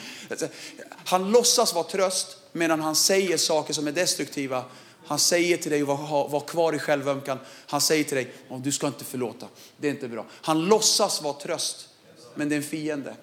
Han 1.04 1.30
låtsas 1.30 1.74
vara 1.74 1.84
tröst 1.84 2.36
medan 2.52 2.80
han 2.80 2.94
säger 2.94 3.36
saker 3.36 3.74
som 3.74 3.86
är 3.86 3.92
destruktiva 3.92 4.64
han 5.06 5.18
säger 5.18 5.56
till 5.56 5.70
dig 5.70 5.82
att 5.82 5.88
var, 5.88 6.28
var 6.28 6.40
kvar 6.40 6.72
i 6.72 6.78
självömkan. 6.78 7.38
Han 7.66 7.80
säger 7.80 8.04
till 8.04 8.16
dig, 8.16 8.32
oh, 8.48 8.60
du 8.62 8.72
ska 8.72 8.86
inte 8.86 9.04
förlåta. 9.04 9.48
Det 9.76 9.86
är 9.86 9.90
inte 9.90 10.08
bra. 10.08 10.26
Han 10.30 10.64
låtsas 10.64 11.22
vara 11.22 11.34
tröst, 11.34 11.88
men 12.34 12.48
det 12.48 12.54
är 12.54 12.56
en 12.56 12.62
fiende. 12.62 13.16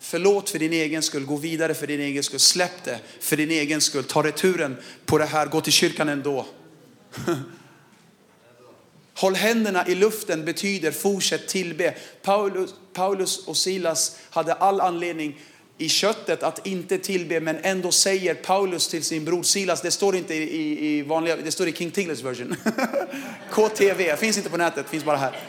Förlåt 0.00 0.50
för 0.50 0.58
din 0.58 0.72
egen 0.72 1.02
skull, 1.02 1.26
gå 1.26 1.36
vidare 1.36 1.74
för 1.74 1.86
din 1.86 2.00
egen 2.00 2.22
skull, 2.22 2.40
släpp 2.40 2.84
det 2.84 2.98
för 3.20 3.36
din 3.36 3.50
egen 3.50 3.80
skull, 3.80 4.04
ta 4.04 4.22
returen 4.22 4.76
på 5.06 5.18
det 5.18 5.24
här, 5.24 5.46
gå 5.46 5.60
till 5.60 5.72
kyrkan 5.72 6.08
ändå. 6.08 6.46
Håll 9.14 9.34
händerna 9.34 9.88
i 9.88 9.94
luften 9.94 10.44
betyder 10.44 10.90
fortsätt 10.90 11.48
tillbe. 11.48 11.94
Paulus, 12.22 12.74
Paulus 12.92 13.46
och 13.46 13.56
Silas 13.56 14.18
hade 14.30 14.54
all 14.54 14.80
anledning 14.80 15.40
i 15.78 15.88
köttet 15.88 16.42
att 16.42 16.66
inte 16.66 16.98
tillbe, 16.98 17.40
men 17.40 17.58
ändå 17.62 17.92
säger 17.92 18.34
Paulus 18.34 18.88
till 18.88 19.04
sin 19.04 19.24
bror 19.24 19.42
Silas, 19.42 19.80
det 19.80 19.90
står 19.90 20.16
inte 20.16 20.34
i, 20.34 20.98
i 20.98 21.02
vanliga, 21.02 21.36
det 21.36 21.52
står 21.52 21.68
i 21.68 21.72
King 21.72 21.90
Tingles 21.90 22.22
version. 22.22 22.56
KTV, 23.50 24.16
finns 24.16 24.36
inte 24.36 24.50
på 24.50 24.56
nätet, 24.56 24.88
finns 24.88 25.04
bara 25.04 25.16
här. 25.16 25.40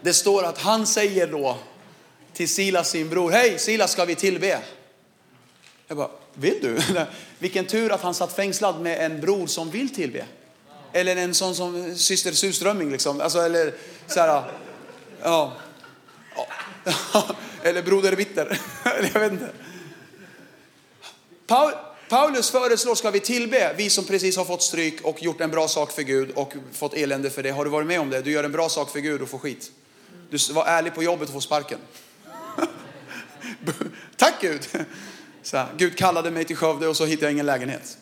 Det 0.00 0.14
står 0.14 0.44
att 0.44 0.58
han 0.58 0.86
säger 0.86 1.26
då 1.26 1.58
till 2.32 2.48
Silas, 2.48 2.90
sin 2.90 3.08
bror, 3.08 3.30
hej 3.30 3.58
Silas 3.58 3.92
ska 3.92 4.04
vi 4.04 4.14
tillbe? 4.14 4.58
Jag 5.88 5.96
bara, 5.96 6.10
vill 6.34 6.58
du? 6.62 6.78
Vilken 7.38 7.66
tur 7.66 7.92
att 7.92 8.02
han 8.02 8.14
satt 8.14 8.32
fängslad 8.32 8.80
med 8.80 9.04
en 9.04 9.20
bror 9.20 9.46
som 9.46 9.70
vill 9.70 9.94
tillbe. 9.94 10.24
Eller 10.92 11.16
en 11.16 11.34
sån 11.34 11.54
som 11.54 11.96
syster 11.96 12.32
Surströmming 12.32 12.90
liksom. 12.90 13.20
Alltså, 13.20 13.38
eller 13.38 13.74
så 14.06 14.20
här, 14.20 14.42
ja. 15.22 15.52
Eller 17.68 17.82
broder 17.82 18.16
Bitter. 18.16 18.60
jag 19.14 19.20
vet 19.20 19.32
inte. 19.32 19.50
Paulus 22.08 22.50
föreslår, 22.50 22.94
ska 22.94 23.10
vi 23.10 23.20
tillbe, 23.20 23.74
vi 23.76 23.90
som 23.90 24.04
precis 24.04 24.36
har 24.36 24.44
fått 24.44 24.62
stryk 24.62 25.00
och 25.02 25.22
gjort 25.22 25.40
en 25.40 25.50
bra 25.50 25.68
sak 25.68 25.92
för 25.92 26.02
Gud 26.02 26.30
och 26.30 26.54
fått 26.72 26.94
elände 26.94 27.30
för 27.30 27.42
det. 27.42 27.50
Har 27.50 27.64
du 27.64 27.70
varit 27.70 27.86
med 27.86 28.00
om 28.00 28.10
det? 28.10 28.22
Du 28.22 28.30
gör 28.30 28.44
en 28.44 28.52
bra 28.52 28.68
sak 28.68 28.90
för 28.90 29.00
Gud 29.00 29.22
och 29.22 29.28
får 29.28 29.38
skit. 29.38 29.70
Du 30.30 30.52
var 30.52 30.66
ärlig 30.66 30.94
på 30.94 31.02
jobbet 31.02 31.28
och 31.28 31.32
får 31.32 31.40
sparken. 31.40 31.78
Tack 34.16 34.34
Gud! 34.40 34.68
Så 35.42 35.56
här, 35.56 35.66
Gud 35.76 35.98
kallade 35.98 36.30
mig 36.30 36.44
till 36.44 36.56
Skövde 36.56 36.88
och 36.88 36.96
så 36.96 37.04
hittade 37.04 37.26
jag 37.26 37.32
ingen 37.32 37.46
lägenhet. 37.46 37.98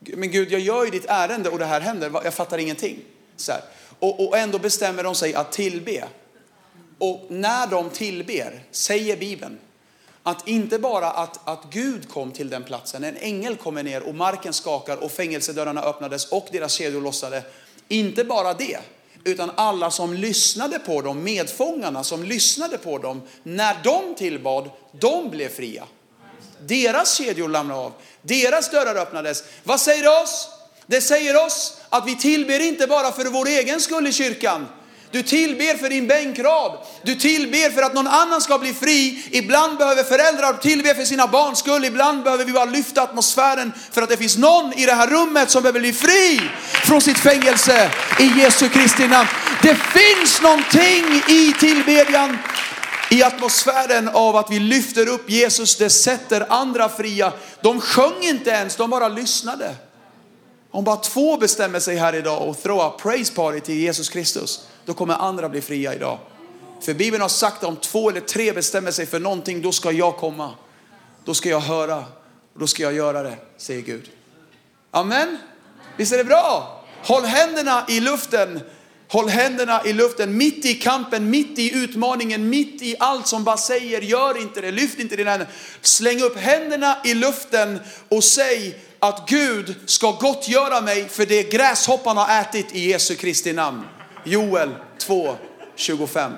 Men 0.00 0.30
Gud, 0.30 0.52
jag 0.52 0.60
gör 0.60 0.84
ju 0.84 0.90
ditt 0.90 1.06
ärende 1.08 1.50
och 1.50 1.58
det 1.58 1.66
här 1.66 1.80
händer. 1.80 2.10
Jag 2.24 2.34
fattar 2.34 2.58
ingenting. 2.58 2.98
Så 3.36 3.52
här. 3.52 3.60
Och, 3.98 4.28
och 4.28 4.38
ändå 4.38 4.58
bestämmer 4.58 5.04
de 5.04 5.14
sig 5.14 5.34
att 5.34 5.52
tillbe. 5.52 6.04
Och 6.98 7.26
när 7.28 7.66
de 7.66 7.90
tillber, 7.90 8.64
säger 8.70 9.16
Bibeln, 9.16 9.58
att 10.22 10.48
inte 10.48 10.78
bara 10.78 11.10
att, 11.10 11.48
att 11.48 11.64
Gud 11.70 12.08
kom 12.08 12.32
till 12.32 12.50
den 12.50 12.62
platsen, 12.62 13.04
en 13.04 13.16
ängel 13.16 13.56
kommer 13.56 13.82
ner 13.82 14.02
och 14.02 14.14
marken 14.14 14.52
skakar 14.52 14.96
och 14.96 15.12
fängelsedörrarna 15.12 15.82
öppnades 15.82 16.24
och 16.24 16.48
deras 16.52 16.72
kedjor 16.72 17.00
lossade. 17.00 17.42
Inte 17.88 18.24
bara 18.24 18.54
det, 18.54 18.78
utan 19.24 19.50
alla 19.54 19.90
som 19.90 20.14
lyssnade 20.14 20.78
på 20.78 21.00
dem, 21.00 21.24
medfångarna 21.24 22.04
som 22.04 22.24
lyssnade 22.24 22.78
på 22.78 22.98
dem, 22.98 23.22
när 23.42 23.76
de 23.84 24.14
tillbad, 24.14 24.70
de 24.92 25.30
blev 25.30 25.48
fria. 25.48 25.84
Deras 26.60 27.14
kedjor 27.14 27.48
lämnade 27.48 27.80
av, 27.80 27.92
deras 28.22 28.70
dörrar 28.70 28.94
öppnades. 28.94 29.44
Vad 29.64 29.80
säger 29.80 30.02
det 30.02 30.22
oss? 30.22 30.48
Det 30.86 31.00
säger 31.00 31.46
oss 31.46 31.76
att 31.88 32.06
vi 32.06 32.16
tillber 32.16 32.60
inte 32.60 32.86
bara 32.86 33.12
för 33.12 33.24
vår 33.24 33.48
egen 33.48 33.80
skull 33.80 34.06
i 34.06 34.12
kyrkan, 34.12 34.66
du 35.12 35.22
tillber 35.22 35.76
för 35.76 35.88
din 35.88 36.06
bänkrad. 36.06 36.72
Du 37.02 37.14
tillber 37.14 37.70
för 37.70 37.82
att 37.82 37.94
någon 37.94 38.06
annan 38.06 38.40
ska 38.40 38.58
bli 38.58 38.74
fri. 38.74 39.24
Ibland 39.30 39.78
behöver 39.78 40.02
föräldrar 40.02 40.52
tillbe 40.52 40.94
för 40.94 41.04
sina 41.04 41.26
barns 41.26 41.58
skull. 41.58 41.84
Ibland 41.84 42.22
behöver 42.22 42.44
vi 42.44 42.52
bara 42.52 42.64
lyfta 42.64 43.02
atmosfären 43.02 43.72
för 43.90 44.02
att 44.02 44.08
det 44.08 44.16
finns 44.16 44.36
någon 44.36 44.72
i 44.72 44.86
det 44.86 44.92
här 44.92 45.06
rummet 45.06 45.50
som 45.50 45.62
behöver 45.62 45.80
bli 45.80 45.92
fri 45.92 46.40
från 46.84 47.00
sitt 47.00 47.18
fängelse 47.18 47.90
i 48.20 48.40
Jesu 48.40 48.68
Kristi 48.68 49.08
namn. 49.08 49.28
Det 49.62 49.74
finns 49.74 50.42
någonting 50.42 51.22
i 51.28 51.54
tillbedjan 51.60 52.38
i 53.10 53.22
atmosfären 53.22 54.08
av 54.08 54.36
att 54.36 54.50
vi 54.50 54.58
lyfter 54.58 55.08
upp 55.08 55.30
Jesus, 55.30 55.76
det 55.76 55.90
sätter 55.90 56.46
andra 56.48 56.88
fria. 56.88 57.32
De 57.62 57.80
sjöng 57.80 58.22
inte 58.22 58.50
ens, 58.50 58.76
de 58.76 58.90
bara 58.90 59.08
lyssnade. 59.08 59.74
Om 60.70 60.84
bara 60.84 60.96
två 60.96 61.36
bestämmer 61.36 61.80
sig 61.80 61.96
här 61.96 62.14
idag 62.14 62.48
och 62.48 62.62
throw 62.62 62.80
a 62.80 62.90
praise 63.02 63.34
party 63.34 63.60
till 63.60 63.74
Jesus 63.74 64.08
Kristus 64.08 64.60
då 64.84 64.94
kommer 64.94 65.14
andra 65.14 65.48
bli 65.48 65.60
fria 65.60 65.94
idag. 65.94 66.18
För 66.80 66.94
Bibeln 66.94 67.22
har 67.22 67.28
sagt 67.28 67.56
att 67.56 67.68
om 67.68 67.76
två 67.76 68.10
eller 68.10 68.20
tre 68.20 68.52
bestämmer 68.52 68.90
sig 68.90 69.06
för 69.06 69.20
någonting, 69.20 69.62
då 69.62 69.72
ska 69.72 69.92
jag 69.92 70.16
komma. 70.16 70.54
Då 71.24 71.34
ska 71.34 71.48
jag 71.48 71.60
höra, 71.60 72.04
då 72.58 72.66
ska 72.66 72.82
jag 72.82 72.92
göra 72.92 73.22
det, 73.22 73.36
säger 73.56 73.82
Gud. 73.82 74.10
Amen. 74.90 75.38
Visst 75.96 76.12
är 76.12 76.18
det 76.18 76.24
bra? 76.24 76.80
Håll 77.04 77.24
händerna 77.24 77.84
i 77.88 78.00
luften. 78.00 78.60
Håll 79.08 79.28
händerna 79.28 79.82
i 79.84 79.92
luften 79.92 80.36
mitt 80.36 80.64
i 80.64 80.74
kampen, 80.74 81.30
mitt 81.30 81.58
i 81.58 81.74
utmaningen, 81.74 82.48
mitt 82.48 82.82
i 82.82 82.96
allt 82.98 83.26
som 83.26 83.44
bara 83.44 83.56
säger 83.56 84.00
gör 84.00 84.42
inte 84.42 84.60
det, 84.60 84.70
lyft 84.70 84.98
inte 84.98 85.16
dina 85.16 85.30
händer. 85.30 85.48
Släng 85.80 86.22
upp 86.22 86.36
händerna 86.36 86.96
i 87.04 87.14
luften 87.14 87.80
och 88.08 88.24
säg 88.24 88.78
att 88.98 89.28
Gud 89.28 89.74
ska 89.86 90.10
gottgöra 90.12 90.80
mig 90.80 91.08
för 91.08 91.26
det 91.26 91.42
gräshoppan 91.42 92.16
har 92.16 92.40
ätit 92.40 92.74
i 92.74 92.90
Jesu 92.90 93.14
Kristi 93.14 93.52
namn. 93.52 93.82
Joel 94.24 94.74
2, 94.98 95.36
25. 95.74 96.32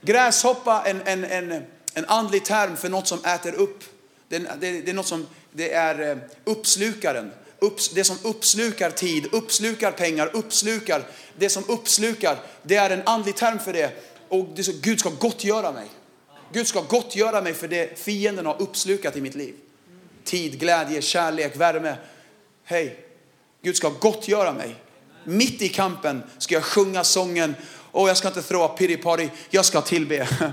Gräshoppa, 0.00 0.82
en, 0.86 1.02
en, 1.04 1.24
en, 1.24 1.64
en 1.94 2.04
andlig 2.04 2.44
term 2.44 2.76
för 2.76 2.88
något 2.88 3.06
som 3.06 3.24
äter 3.24 3.54
upp 3.54 3.84
Det, 4.28 4.38
det, 4.38 4.80
det 4.80 4.90
är 4.90 4.94
något 4.94 5.06
som, 5.06 5.26
det 5.52 5.72
är 5.72 6.10
eh, 6.10 6.18
uppslukaren. 6.44 7.32
Upps, 7.58 7.88
det 7.88 8.04
som 8.04 8.16
uppslukar 8.22 8.90
tid, 8.90 9.26
uppslukar 9.32 9.92
pengar, 9.92 10.30
uppslukar, 10.32 11.02
det 11.36 11.48
som 11.48 11.64
uppslukar, 11.68 12.38
det 12.62 12.76
är 12.76 12.90
en 12.90 13.02
andlig 13.06 13.36
term 13.36 13.58
för 13.58 13.72
det. 13.72 13.90
Och 14.28 14.46
det 14.54 14.64
så, 14.64 14.72
Gud 14.82 15.00
ska 15.00 15.10
gottgöra 15.10 15.72
mig. 15.72 15.86
Gud 16.52 16.66
ska 16.66 16.80
gottgöra 16.80 17.42
mig 17.42 17.54
för 17.54 17.68
det 17.68 17.98
fienden 17.98 18.46
har 18.46 18.62
uppslukat 18.62 19.16
i 19.16 19.20
mitt 19.20 19.34
liv. 19.34 19.54
Tid, 20.24 20.60
glädje, 20.60 21.02
kärlek, 21.02 21.56
värme. 21.56 21.96
Hej, 22.64 22.96
Gud 23.62 23.76
ska 23.76 23.88
gottgöra 23.88 24.52
mig. 24.52 24.74
Mitt 25.28 25.62
i 25.62 25.68
kampen 25.68 26.22
ska 26.38 26.54
jag 26.54 26.64
sjunga 26.64 27.04
sången 27.04 27.54
och 27.90 28.08
jag 28.08 28.16
ska 28.16 28.28
inte 28.28 28.42
throw 28.42 28.68
pity 28.68 28.96
party, 28.96 29.28
jag 29.50 29.64
ska 29.64 29.80
tillbe. 29.80 30.28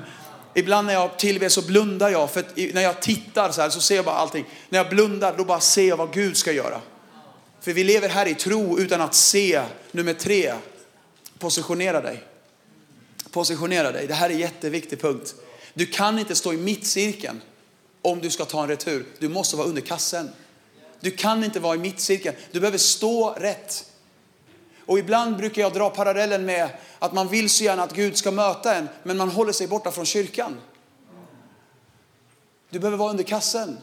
Ibland 0.54 0.88
när 0.88 0.94
jag 0.94 1.18
tillber 1.18 1.50
så 1.50 1.62
blundar 1.62 2.10
jag, 2.10 2.32
för 2.32 2.74
när 2.74 2.82
jag 2.82 3.02
tittar 3.02 3.52
så 3.52 3.62
här 3.62 3.70
så 3.70 3.82
ser 3.82 3.96
jag 3.96 4.06
bara 4.06 4.16
allting. 4.16 4.46
När 4.70 4.80
jag 4.80 4.90
blundar 4.90 5.38
då 5.38 5.46
bara 5.46 5.60
ser 5.60 5.88
jag 5.88 5.98
vad 5.98 6.14
Gud 6.14 6.38
ska 6.38 6.52
göra. 6.52 6.82
För 7.62 7.74
vi 7.74 7.84
lever 7.84 8.10
här 8.10 8.26
i 8.26 8.36
tro 8.36 8.80
utan 8.80 9.02
att 9.02 9.16
se. 9.16 9.62
Nummer 9.92 10.14
tre, 10.14 10.54
positionera 11.40 12.02
dig. 12.02 12.24
Positionera 13.32 13.92
dig, 13.92 14.08
det 14.08 14.14
här 14.14 14.30
är 14.30 14.34
en 14.34 14.40
jätteviktig 14.40 15.02
punkt. 15.02 15.36
Du 15.74 15.86
kan 15.86 16.20
inte 16.20 16.36
stå 16.36 16.54
i 16.54 16.58
mittcirkeln 16.58 17.42
om 18.02 18.20
du 18.22 18.30
ska 18.30 18.46
ta 18.46 18.62
en 18.62 18.68
retur. 18.68 19.06
Du 19.20 19.30
måste 19.30 19.56
vara 19.56 19.68
under 19.68 19.82
kassen. 19.82 20.30
Du 21.00 21.12
kan 21.12 21.44
inte 21.44 21.60
vara 21.60 21.76
i 21.76 21.78
mittcirkeln. 21.78 22.36
Du 22.52 22.60
behöver 22.60 22.78
stå 22.78 23.30
rätt. 23.30 23.86
Och 24.86 25.00
ibland 25.00 25.38
brukar 25.38 25.62
jag 25.62 25.74
dra 25.74 25.90
parallellen 25.90 26.46
med 26.46 26.70
att 27.00 27.14
man 27.14 27.28
vill 27.28 27.50
så 27.50 27.64
gärna 27.64 27.84
att 27.84 27.94
Gud 27.94 28.18
ska 28.18 28.32
möta 28.32 28.76
en, 28.76 28.90
men 29.04 29.18
man 29.18 29.30
håller 29.30 29.52
sig 29.52 29.68
borta 29.68 29.92
från 29.92 30.06
kyrkan. 30.06 30.58
Du 32.70 32.80
behöver 32.80 32.98
vara 32.98 33.10
under 33.10 33.24
kassen. 33.24 33.78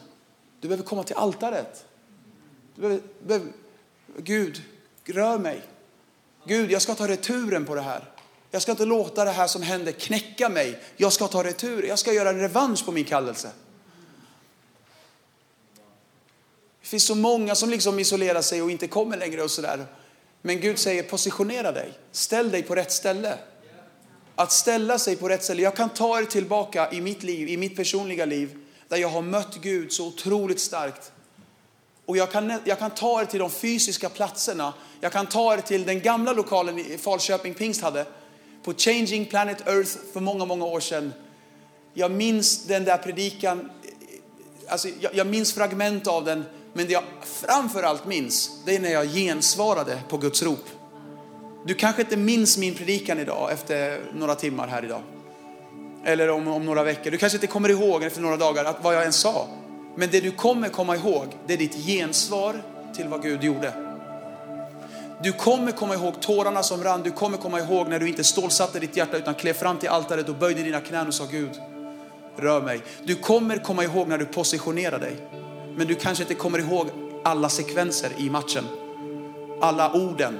Du 0.59 0.67
behöver 0.67 0.83
komma 0.83 1.03
till 1.03 1.15
altaret. 1.15 1.85
Du 2.75 2.81
behöver, 2.81 3.01
behöver, 3.19 3.47
Gud, 4.17 4.61
rör 5.05 5.37
mig. 5.37 5.61
Gud, 6.45 6.71
jag 6.71 6.81
ska 6.81 6.95
ta 6.95 7.07
returen 7.07 7.65
på 7.65 7.75
det 7.75 7.81
här. 7.81 8.09
Jag 8.51 8.61
ska 8.61 8.71
inte 8.71 8.85
låta 8.85 9.25
det 9.25 9.31
här 9.31 9.47
som 9.47 9.61
händer 9.61 9.91
knäcka 9.91 10.49
mig. 10.49 10.79
Jag 10.97 11.13
ska 11.13 11.27
ta 11.27 11.43
retur. 11.43 11.83
Jag 11.83 11.99
ska 11.99 12.13
göra 12.13 12.29
en 12.29 12.39
revansch 12.39 12.85
på 12.85 12.91
min 12.91 13.05
kallelse. 13.05 13.51
Det 16.81 16.87
finns 16.87 17.05
så 17.05 17.15
många 17.15 17.55
som 17.55 17.69
liksom 17.69 17.99
isolerar 17.99 18.41
sig 18.41 18.61
och 18.61 18.71
inte 18.71 18.87
kommer 18.87 19.17
längre 19.17 19.43
och 19.43 19.51
sådär. 19.51 19.85
Men 20.45 20.59
Gud 20.59 20.79
säger 20.79 21.03
positionera 21.03 21.71
dig, 21.71 21.93
ställ 22.11 22.51
dig 22.51 22.63
på 22.63 22.75
rätt 22.75 22.91
ställe. 22.91 23.37
Att 24.35 24.51
ställa 24.51 24.99
sig 24.99 25.15
på 25.15 25.29
rätt 25.29 25.43
ställe. 25.43 25.61
Jag 25.61 25.75
kan 25.75 25.89
ta 25.89 26.19
er 26.19 26.25
tillbaka 26.25 26.91
i 26.91 27.01
mitt 27.01 27.23
liv, 27.23 27.49
i 27.49 27.57
mitt 27.57 27.75
personliga 27.75 28.25
liv, 28.25 28.57
där 28.87 28.97
jag 28.97 29.09
har 29.09 29.21
mött 29.21 29.57
Gud 29.61 29.93
så 29.93 30.07
otroligt 30.07 30.59
starkt. 30.59 31.11
Och 32.05 32.17
jag 32.17 32.31
kan, 32.31 32.59
jag 32.65 32.79
kan 32.79 32.91
ta 32.91 33.21
er 33.21 33.25
till 33.25 33.39
de 33.39 33.49
fysiska 33.49 34.09
platserna. 34.09 34.73
Jag 35.01 35.11
kan 35.11 35.25
ta 35.25 35.53
er 35.53 35.57
till 35.57 35.83
den 35.83 36.01
gamla 36.01 36.33
lokalen 36.33 36.79
i 36.79 36.97
Falköping 36.97 37.53
Pingst 37.53 37.81
hade, 37.81 38.05
på 38.63 38.73
Changing 38.73 39.25
Planet 39.25 39.67
Earth 39.67 39.97
för 40.13 40.19
många, 40.19 40.45
många 40.45 40.65
år 40.65 40.79
sedan. 40.79 41.13
Jag 41.93 42.11
minns 42.11 42.65
den 42.65 42.83
där 42.83 42.97
predikan, 42.97 43.71
alltså 44.67 44.87
jag, 44.99 45.15
jag 45.15 45.27
minns 45.27 45.53
fragment 45.53 46.07
av 46.07 46.25
den, 46.25 46.45
men 46.73 46.87
det 46.87 46.93
jag 46.93 47.03
framförallt 47.23 48.05
minns, 48.05 48.51
det 48.65 48.75
är 48.75 48.79
när 48.79 48.91
jag 48.91 49.07
gensvarade 49.07 49.99
på 50.09 50.17
Guds 50.17 50.43
rop. 50.43 50.65
Du 51.65 51.73
kanske 51.73 52.01
inte 52.01 52.17
minns 52.17 52.57
min 52.57 52.75
predikan 52.75 53.19
idag 53.19 53.51
efter 53.51 54.01
några 54.13 54.35
timmar 54.35 54.67
här 54.67 54.85
idag. 54.85 55.01
Eller 56.05 56.29
om, 56.29 56.47
om 56.47 56.65
några 56.65 56.83
veckor. 56.83 57.11
Du 57.11 57.17
kanske 57.17 57.37
inte 57.37 57.47
kommer 57.47 57.69
ihåg 57.69 58.03
efter 58.03 58.21
några 58.21 58.37
dagar 58.37 58.65
att 58.65 58.83
vad 58.83 58.95
jag 58.95 59.05
än 59.05 59.13
sa. 59.13 59.47
Men 59.95 60.09
det 60.11 60.19
du 60.19 60.31
kommer 60.31 60.69
komma 60.69 60.95
ihåg, 60.95 61.25
det 61.47 61.53
är 61.53 61.57
ditt 61.57 61.75
gensvar 61.85 62.63
till 62.95 63.07
vad 63.07 63.21
Gud 63.21 63.43
gjorde. 63.43 63.73
Du 65.23 65.31
kommer 65.31 65.71
komma 65.71 65.93
ihåg 65.93 66.21
tårarna 66.21 66.63
som 66.63 66.83
rann. 66.83 67.03
Du 67.03 67.11
kommer 67.11 67.37
komma 67.37 67.59
ihåg 67.59 67.87
när 67.87 67.99
du 67.99 68.07
inte 68.07 68.23
stålsatte 68.23 68.79
ditt 68.79 68.97
hjärta 68.97 69.17
utan 69.17 69.35
klev 69.35 69.53
fram 69.53 69.77
till 69.77 69.89
altaret 69.89 70.29
och 70.29 70.35
böjde 70.35 70.63
dina 70.63 70.81
knän 70.81 71.07
och 71.07 71.13
sa 71.13 71.25
Gud, 71.31 71.51
rör 72.35 72.61
mig. 72.61 72.81
Du 73.03 73.15
kommer 73.15 73.57
komma 73.57 73.83
ihåg 73.83 74.07
när 74.07 74.17
du 74.17 74.25
positionerade 74.25 75.05
dig. 75.05 75.42
Men 75.75 75.87
du 75.87 75.95
kanske 75.95 76.23
inte 76.23 76.35
kommer 76.35 76.59
ihåg 76.59 76.87
alla 77.23 77.49
sekvenser 77.49 78.11
i 78.17 78.29
matchen. 78.29 78.63
Alla 79.61 79.93
orden, 79.93 80.39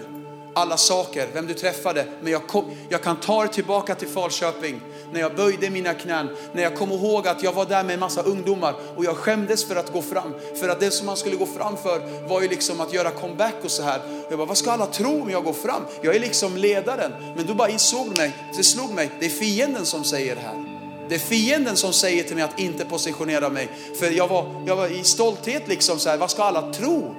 alla 0.56 0.78
saker, 0.78 1.28
vem 1.34 1.48
du 1.48 1.54
träffade. 1.54 2.06
Men 2.22 2.32
jag, 2.32 2.48
kom, 2.48 2.66
jag 2.90 3.04
kan 3.04 3.16
ta 3.16 3.42
dig 3.42 3.54
tillbaka 3.54 3.96
till 3.96 4.08
Falköping 4.08 4.82
när 5.14 5.20
jag 5.20 5.36
böjde 5.36 5.70
mina 5.70 5.94
knän, 5.94 6.30
när 6.54 6.64
jag 6.64 6.76
kom 6.76 6.92
ihåg 6.92 7.28
att 7.28 7.44
jag 7.44 7.54
var 7.54 7.66
där 7.66 7.84
med 7.84 7.94
en 7.94 8.00
massa 8.00 8.22
ungdomar 8.22 8.76
och 8.96 9.06
jag 9.06 9.18
skämdes 9.18 9.66
för 9.66 9.76
att 9.76 9.94
gå 9.94 10.02
fram. 10.02 10.34
För 10.60 10.70
att 10.70 10.80
det 10.80 10.92
som 10.92 11.06
man 11.06 11.18
skulle 11.18 11.36
gå 11.36 11.46
fram 11.46 11.78
för 11.78 12.28
var 12.28 12.42
ju 12.42 12.48
liksom 12.48 12.82
att 12.82 12.94
göra 12.94 13.12
comeback 13.12 13.56
och 13.64 13.72
så 13.72 13.84
här. 13.84 14.02
Jag 14.30 14.38
bara, 14.38 14.48
vad 14.48 14.58
ska 14.58 14.72
alla 14.72 14.86
tro 14.86 15.22
om 15.22 15.30
jag 15.30 15.44
går 15.44 15.54
fram? 15.54 15.82
Jag 16.02 16.16
är 16.16 16.20
liksom 16.20 16.58
ledaren. 16.58 17.12
Men 17.36 17.46
då 17.46 17.54
bara 17.54 17.70
insåg 17.70 18.18
mig, 18.18 18.36
det 18.58 18.64
slog 18.64 18.94
mig, 18.94 19.12
det 19.20 19.26
är 19.26 19.30
fienden 19.30 19.86
som 19.86 20.04
säger 20.04 20.36
det 20.36 20.42
här. 20.42 20.63
Det 21.10 21.16
är 21.16 21.20
fienden 21.20 21.78
som 21.78 21.94
säger 21.94 22.24
till 22.24 22.36
mig 22.36 22.44
att 22.44 22.60
inte 22.60 22.86
positionera 22.86 23.50
mig. 23.50 23.70
För 24.00 24.12
jag 24.12 24.28
var, 24.28 24.64
jag 24.68 24.76
var 24.76 24.88
i 24.88 25.04
stolthet 25.04 25.68
liksom 25.68 26.00
så 26.00 26.10
här, 26.10 26.18
vad 26.18 26.32
ska 26.32 26.44
alla 26.44 26.74
tro? 26.74 27.16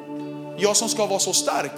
Jag 0.59 0.77
som 0.77 0.89
ska 0.89 1.07
vara 1.07 1.19
så 1.19 1.33
stark. 1.33 1.73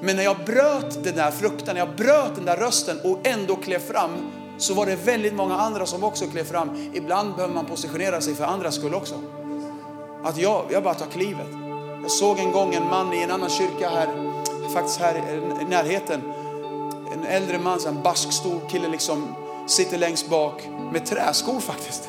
Men 0.00 0.16
när 0.16 0.22
jag 0.22 0.36
bröt 0.44 1.04
den 1.04 1.16
där 1.16 1.30
fruktan, 1.30 1.74
när 1.74 1.80
jag 1.80 1.96
bröt 1.96 2.34
den 2.36 2.44
där 2.44 2.56
rösten 2.56 3.00
och 3.04 3.26
ändå 3.26 3.56
klev 3.56 3.78
fram 3.78 4.10
så 4.58 4.74
var 4.74 4.86
det 4.86 4.96
väldigt 4.96 5.34
många 5.34 5.56
andra 5.56 5.86
som 5.86 6.04
också 6.04 6.26
klev 6.26 6.44
fram. 6.44 6.90
Ibland 6.94 7.34
behöver 7.34 7.54
man 7.54 7.66
positionera 7.66 8.20
sig 8.20 8.34
för 8.34 8.44
andras 8.44 8.74
skull 8.74 8.94
också. 8.94 9.14
Att 10.24 10.38
jag, 10.38 10.64
jag 10.70 10.82
bara 10.82 10.94
tar 10.94 11.06
klivet. 11.06 11.46
Jag 12.02 12.10
såg 12.10 12.38
en 12.38 12.52
gång 12.52 12.74
en 12.74 12.86
man 12.86 13.14
i 13.14 13.22
en 13.22 13.30
annan 13.30 13.50
kyrka 13.50 13.88
här, 13.88 14.08
faktiskt 14.74 15.00
här 15.00 15.14
i 15.62 15.64
närheten. 15.64 16.22
En 17.12 17.24
äldre 17.24 17.58
man, 17.58 17.78
en 17.86 18.02
barsk 18.02 18.32
stor 18.32 18.60
kille 18.70 18.88
liksom, 18.88 19.34
sitter 19.66 19.98
längst 19.98 20.28
bak 20.28 20.68
med 20.92 21.06
träskor 21.06 21.60
faktiskt. 21.60 22.08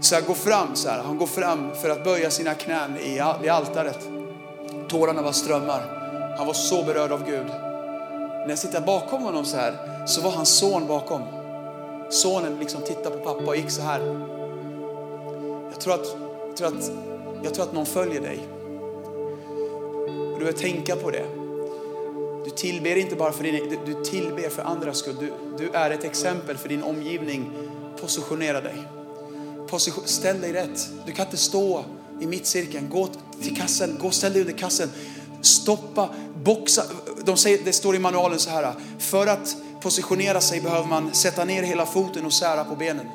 Så 0.00 0.14
jag 0.14 0.24
går 0.24 0.34
fram 0.34 0.76
så 0.76 0.88
här. 0.88 1.02
Han 1.02 1.18
går 1.18 1.26
fram 1.26 1.74
för 1.74 1.90
att 1.90 2.04
böja 2.04 2.30
sina 2.30 2.54
knän 2.54 2.96
i, 2.98 3.16
i 3.44 3.48
altaret. 3.48 4.08
Tårarna 4.88 5.22
var 5.22 5.32
strömmar. 5.32 5.82
Han 6.38 6.46
var 6.46 6.54
så 6.54 6.84
berörd 6.84 7.12
av 7.12 7.26
Gud. 7.26 7.46
När 7.46 8.48
jag 8.48 8.58
sitter 8.58 8.80
bakom 8.80 9.22
honom 9.22 9.44
så 9.44 9.56
här 9.56 10.06
så 10.06 10.20
var 10.20 10.30
hans 10.30 10.48
son 10.48 10.86
bakom. 10.86 11.22
Sonen 12.10 12.58
liksom 12.58 12.82
tittade 12.82 13.16
på 13.16 13.24
pappa 13.24 13.46
och 13.46 13.56
gick 13.56 13.70
så 13.70 13.82
här. 13.82 14.00
Jag 15.70 15.80
tror 15.80 15.94
att, 15.94 16.16
jag 16.48 16.56
tror 16.56 16.68
att, 16.68 16.90
jag 17.42 17.54
tror 17.54 17.64
att 17.64 17.72
någon 17.72 17.86
följer 17.86 18.20
dig. 18.20 18.38
Och 20.06 20.38
du 20.38 20.44
behöver 20.44 20.58
tänka 20.58 20.96
på 20.96 21.10
det. 21.10 21.39
Du 22.50 22.56
tillber 22.56 22.96
inte 22.96 23.16
bara 23.16 23.32
för 23.32 23.44
din, 23.44 23.54
e-, 23.54 23.78
du 23.86 24.04
tillber 24.04 24.48
för 24.48 24.62
andras 24.62 24.98
skull. 24.98 25.16
Du, 25.20 25.32
du 25.58 25.70
är 25.70 25.90
ett 25.90 26.04
exempel 26.04 26.56
för 26.56 26.68
din 26.68 26.82
omgivning. 26.82 27.50
Positionera 28.00 28.60
dig. 28.60 28.74
Position, 29.68 30.04
ställ 30.06 30.40
dig 30.40 30.52
rätt. 30.52 30.88
Du 31.06 31.12
kan 31.12 31.26
inte 31.26 31.36
stå 31.36 31.84
i 32.20 32.26
mittcirkeln. 32.26 32.88
Gå 32.88 33.08
till 33.42 33.56
kassen, 33.56 33.96
gå 34.00 34.06
och 34.06 34.14
ställ 34.14 34.32
dig 34.32 34.42
under 34.42 34.54
kassen. 34.54 34.90
Stoppa, 35.40 36.08
boxa. 36.44 36.84
De 37.24 37.36
säger, 37.36 37.58
det 37.64 37.72
står 37.72 37.96
i 37.96 37.98
manualen 37.98 38.38
så 38.38 38.50
här. 38.50 38.74
För 38.98 39.26
att 39.26 39.56
positionera 39.80 40.40
sig 40.40 40.60
behöver 40.60 40.86
man 40.86 41.14
sätta 41.14 41.44
ner 41.44 41.62
hela 41.62 41.86
foten 41.86 42.26
och 42.26 42.32
sära 42.32 42.64
på 42.64 42.76
benen. 42.76 43.06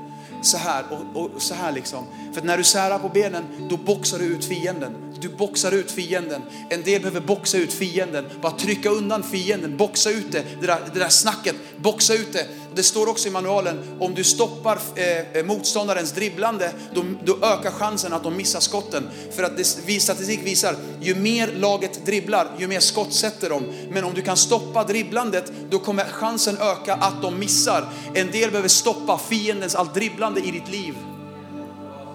Så 0.41 0.58
här 0.58 0.84
och, 0.89 1.21
och 1.21 1.41
så 1.41 1.54
här 1.54 1.71
liksom. 1.71 2.06
För 2.34 2.41
när 2.41 2.58
du 2.58 2.63
särar 2.63 3.00
på 3.00 3.10
benen, 3.10 3.43
då 3.69 3.78
boxar 3.78 4.19
du 4.19 4.26
ut 4.26 4.45
fienden. 4.45 5.05
Du 5.26 5.30
boxar 5.30 5.72
ut 5.72 5.92
fienden. 5.92 6.42
En 6.70 6.84
del 6.84 7.02
behöver 7.02 7.20
boxa 7.20 7.58
ut 7.58 7.74
fienden. 7.74 8.26
Bara 8.42 8.52
trycka 8.52 8.90
undan 8.90 9.24
fienden, 9.24 9.78
boxa 9.78 10.10
ut 10.10 10.32
det, 10.32 10.44
det 10.62 10.68
där, 10.68 10.80
det 10.94 11.00
där 11.00 11.10
snacket, 11.10 11.56
boxa 11.78 12.14
ut 12.14 12.34
det. 12.34 12.48
Det 12.76 12.84
står 12.84 13.10
också 13.10 13.28
i 13.28 13.32
manualen, 13.32 13.98
om 14.00 14.14
du 14.16 14.24
stoppar 14.24 14.80
eh, 14.96 15.38
eh 15.38 15.46
motståndarens 15.46 16.12
dribblande, 16.12 16.72
då, 16.94 17.04
då, 17.24 17.38
ökar 17.46 17.72
chansen 17.72 18.14
att 18.14 18.24
de 18.24 18.38
missar 18.38 18.60
skotten. 18.60 19.10
För 19.36 19.44
att 19.44 19.58
det, 19.58 20.00
statistik 20.02 20.40
visar, 20.44 20.76
ju 21.02 21.16
mer 21.16 21.48
laget 21.48 22.06
dribblar, 22.06 22.48
ju 22.60 22.68
mer 22.68 22.80
skott 22.80 23.14
sätter 23.14 23.50
de. 23.50 23.64
Men 23.90 24.04
om 24.04 24.14
du 24.14 24.22
kan 24.22 24.38
stoppa 24.38 24.84
dribblandet, 24.84 25.52
då 25.70 25.80
kommer 25.80 26.04
chansen 26.04 26.58
öka 26.58 26.94
att 26.94 27.22
de 27.22 27.40
missar. 27.40 27.94
En 28.14 28.32
del 28.32 28.50
behöver 28.50 28.70
stoppa 28.70 29.18
fiendens 29.18 29.76
allt 29.76 29.94
dribblande 29.94 30.42
i 30.42 30.52
ditt 30.52 30.70
liv. 30.70 30.96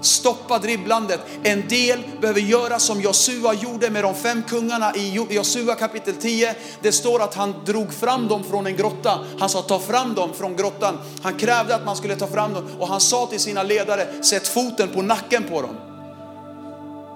Stoppa 0.00 0.58
dribblandet. 0.58 1.20
En 1.42 1.68
del 1.68 2.02
behöver 2.20 2.40
göra 2.40 2.78
som 2.78 3.00
Josua 3.00 3.54
gjorde 3.54 3.90
med 3.90 4.04
de 4.04 4.14
fem 4.14 4.42
kungarna 4.48 4.94
i 4.94 5.26
Josua 5.30 5.74
kapitel 5.74 6.14
10. 6.14 6.54
Det 6.82 6.92
står 6.92 7.22
att 7.22 7.34
han 7.34 7.54
drog 7.64 7.92
fram 7.92 8.28
dem 8.28 8.44
från 8.44 8.66
en 8.66 8.76
grotta. 8.76 9.18
Han 9.38 9.48
sa 9.48 9.62
ta 9.62 9.78
fram 9.78 10.14
dem 10.14 10.30
från 10.34 10.56
grottan. 10.56 10.98
Han 11.22 11.34
krävde 11.34 11.74
att 11.74 11.84
man 11.84 11.96
skulle 11.96 12.16
ta 12.16 12.26
fram 12.26 12.54
dem 12.54 12.64
och 12.78 12.88
han 12.88 13.00
sa 13.00 13.26
till 13.26 13.40
sina 13.40 13.62
ledare, 13.62 14.22
sätt 14.22 14.48
foten 14.48 14.88
på 14.88 15.02
nacken 15.02 15.44
på 15.44 15.62
dem. 15.62 15.76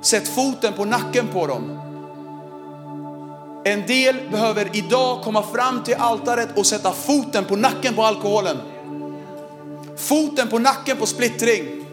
Sätt 0.02 0.28
foten 0.28 0.72
på 0.72 0.84
nacken 0.84 1.28
på 1.28 1.46
dem. 1.46 1.80
En 3.64 3.86
del 3.86 4.16
behöver 4.30 4.76
idag 4.76 5.22
komma 5.22 5.42
fram 5.42 5.82
till 5.82 5.94
altaret 5.94 6.58
och 6.58 6.66
sätta 6.66 6.92
foten 6.92 7.44
på 7.44 7.56
nacken 7.56 7.94
på 7.94 8.02
alkoholen. 8.02 8.56
Foten 9.96 10.48
på 10.48 10.58
nacken 10.58 10.96
på 10.96 11.06
splittring. 11.06 11.83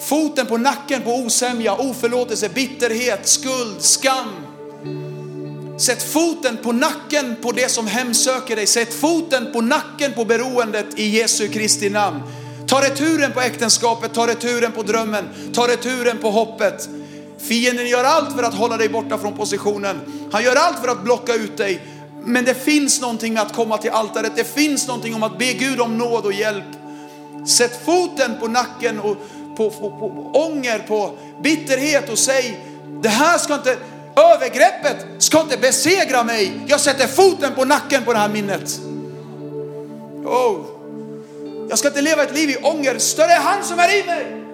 Foten 0.00 0.46
på 0.46 0.56
nacken 0.56 1.02
på 1.02 1.14
osämja, 1.14 1.74
oförlåtelse, 1.74 2.48
bitterhet, 2.48 3.28
skuld, 3.28 3.82
skam. 3.82 4.28
Sätt 5.78 6.02
foten 6.12 6.56
på 6.56 6.72
nacken 6.72 7.36
på 7.42 7.52
det 7.52 7.68
som 7.68 7.86
hemsöker 7.86 8.56
dig. 8.56 8.66
Sätt 8.66 8.94
foten 8.94 9.52
på 9.52 9.60
nacken 9.60 10.12
på 10.12 10.24
beroendet 10.24 10.98
i 10.98 11.08
Jesu 11.08 11.48
Kristi 11.48 11.90
namn. 11.90 12.22
Ta 12.66 12.82
returen 12.82 13.32
på 13.32 13.40
äktenskapet, 13.40 14.14
ta 14.14 14.26
returen 14.26 14.72
på 14.72 14.82
drömmen, 14.82 15.28
ta 15.54 15.68
returen 15.68 16.18
på 16.18 16.30
hoppet. 16.30 16.88
Fienden 17.38 17.88
gör 17.88 18.04
allt 18.04 18.36
för 18.36 18.42
att 18.42 18.54
hålla 18.54 18.76
dig 18.76 18.88
borta 18.88 19.18
från 19.18 19.36
positionen. 19.36 20.00
Han 20.32 20.44
gör 20.44 20.56
allt 20.56 20.78
för 20.78 20.88
att 20.88 21.04
blocka 21.04 21.34
ut 21.34 21.56
dig. 21.56 21.80
Men 22.24 22.44
det 22.44 22.54
finns 22.54 23.00
någonting 23.00 23.34
med 23.34 23.42
att 23.42 23.52
komma 23.52 23.78
till 23.78 23.90
altaret. 23.90 24.32
Det 24.36 24.54
finns 24.54 24.86
någonting 24.86 25.14
om 25.14 25.22
att 25.22 25.38
be 25.38 25.52
Gud 25.52 25.80
om 25.80 25.98
nåd 25.98 26.24
och 26.24 26.32
hjälp. 26.32 26.64
Sätt 27.46 27.84
foten 27.84 28.38
på 28.40 28.48
nacken 28.48 29.00
och 29.00 29.16
på, 29.56 29.70
på, 29.70 29.90
på 29.90 30.30
ånger, 30.34 30.78
på 30.78 31.10
bitterhet 31.42 32.10
och 32.10 32.18
säg, 32.18 32.60
det 33.02 33.08
här 33.08 33.38
ska 33.38 33.54
inte, 33.54 33.76
övergreppet 34.16 35.06
ska 35.18 35.40
inte 35.40 35.56
besegra 35.56 36.24
mig. 36.24 36.60
Jag 36.66 36.80
sätter 36.80 37.06
foten 37.06 37.54
på 37.54 37.64
nacken 37.64 38.04
på 38.04 38.12
det 38.12 38.18
här 38.18 38.28
minnet. 38.28 38.80
Oh. 40.24 40.56
Jag 41.68 41.78
ska 41.78 41.88
inte 41.88 42.02
leva 42.02 42.22
ett 42.22 42.34
liv 42.34 42.50
i 42.50 42.56
ånger. 42.56 42.98
Större 42.98 43.32
är 43.32 43.40
han 43.40 43.64
som 43.64 43.78
är 43.78 44.02
i 44.02 44.06
mig 44.06 44.44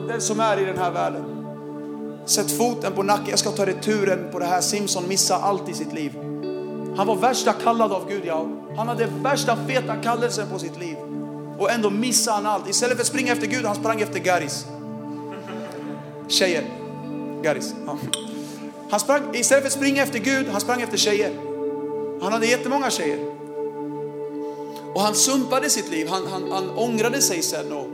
än 0.00 0.06
den 0.06 0.20
som 0.20 0.40
är 0.40 0.60
i 0.60 0.64
den 0.64 0.78
här 0.78 0.90
världen. 0.90 1.24
Sätt 2.26 2.50
foten 2.50 2.92
på 2.92 3.02
nacken. 3.02 3.30
Jag 3.30 3.38
ska 3.38 3.50
ta 3.50 3.66
returen 3.66 4.28
på 4.32 4.38
det 4.38 4.46
här. 4.46 4.60
Simson 4.60 5.08
missar 5.08 5.40
allt 5.42 5.68
i 5.68 5.74
sitt 5.74 5.92
liv. 5.92 6.12
Han 6.96 7.06
var 7.06 7.16
värsta 7.16 7.52
kallad 7.52 7.92
av 7.92 8.08
Gud. 8.08 8.22
Ja. 8.26 8.46
Han 8.76 8.88
hade 8.88 9.06
värsta 9.22 9.56
feta 9.68 9.96
kallelsen 9.96 10.48
på 10.52 10.58
sitt 10.58 10.78
liv. 10.78 10.96
Och 11.60 11.70
ändå 11.70 11.90
missade 11.90 12.36
han 12.36 12.46
allt. 12.46 12.68
Istället 12.68 12.96
för 12.96 13.02
att 13.02 13.08
springa 13.08 13.32
efter 13.32 13.46
Gud, 13.46 13.64
han 13.64 13.76
sprang 13.76 14.00
efter 14.00 14.18
Garis. 14.18 14.66
Tjejer. 16.28 16.64
Garis. 17.42 17.74
Ja. 17.86 17.98
Han 18.90 19.00
sprang, 19.00 19.34
istället 19.34 19.62
för 19.62 19.68
att 19.68 19.72
springa 19.72 20.02
efter 20.02 20.18
Gud, 20.18 20.48
han 20.48 20.60
sprang 20.60 20.82
efter 20.82 20.96
tjejer. 20.96 21.32
Han 22.22 22.32
hade 22.32 22.46
jättemånga 22.46 22.90
tjejer. 22.90 23.18
Och 24.94 25.00
han 25.00 25.14
sumpade 25.14 25.70
sitt 25.70 25.90
liv, 25.90 26.08
han, 26.08 26.26
han, 26.26 26.52
han 26.52 26.70
ångrade 26.70 27.22
sig 27.22 27.42
sen. 27.42 27.72
Och 27.72 27.86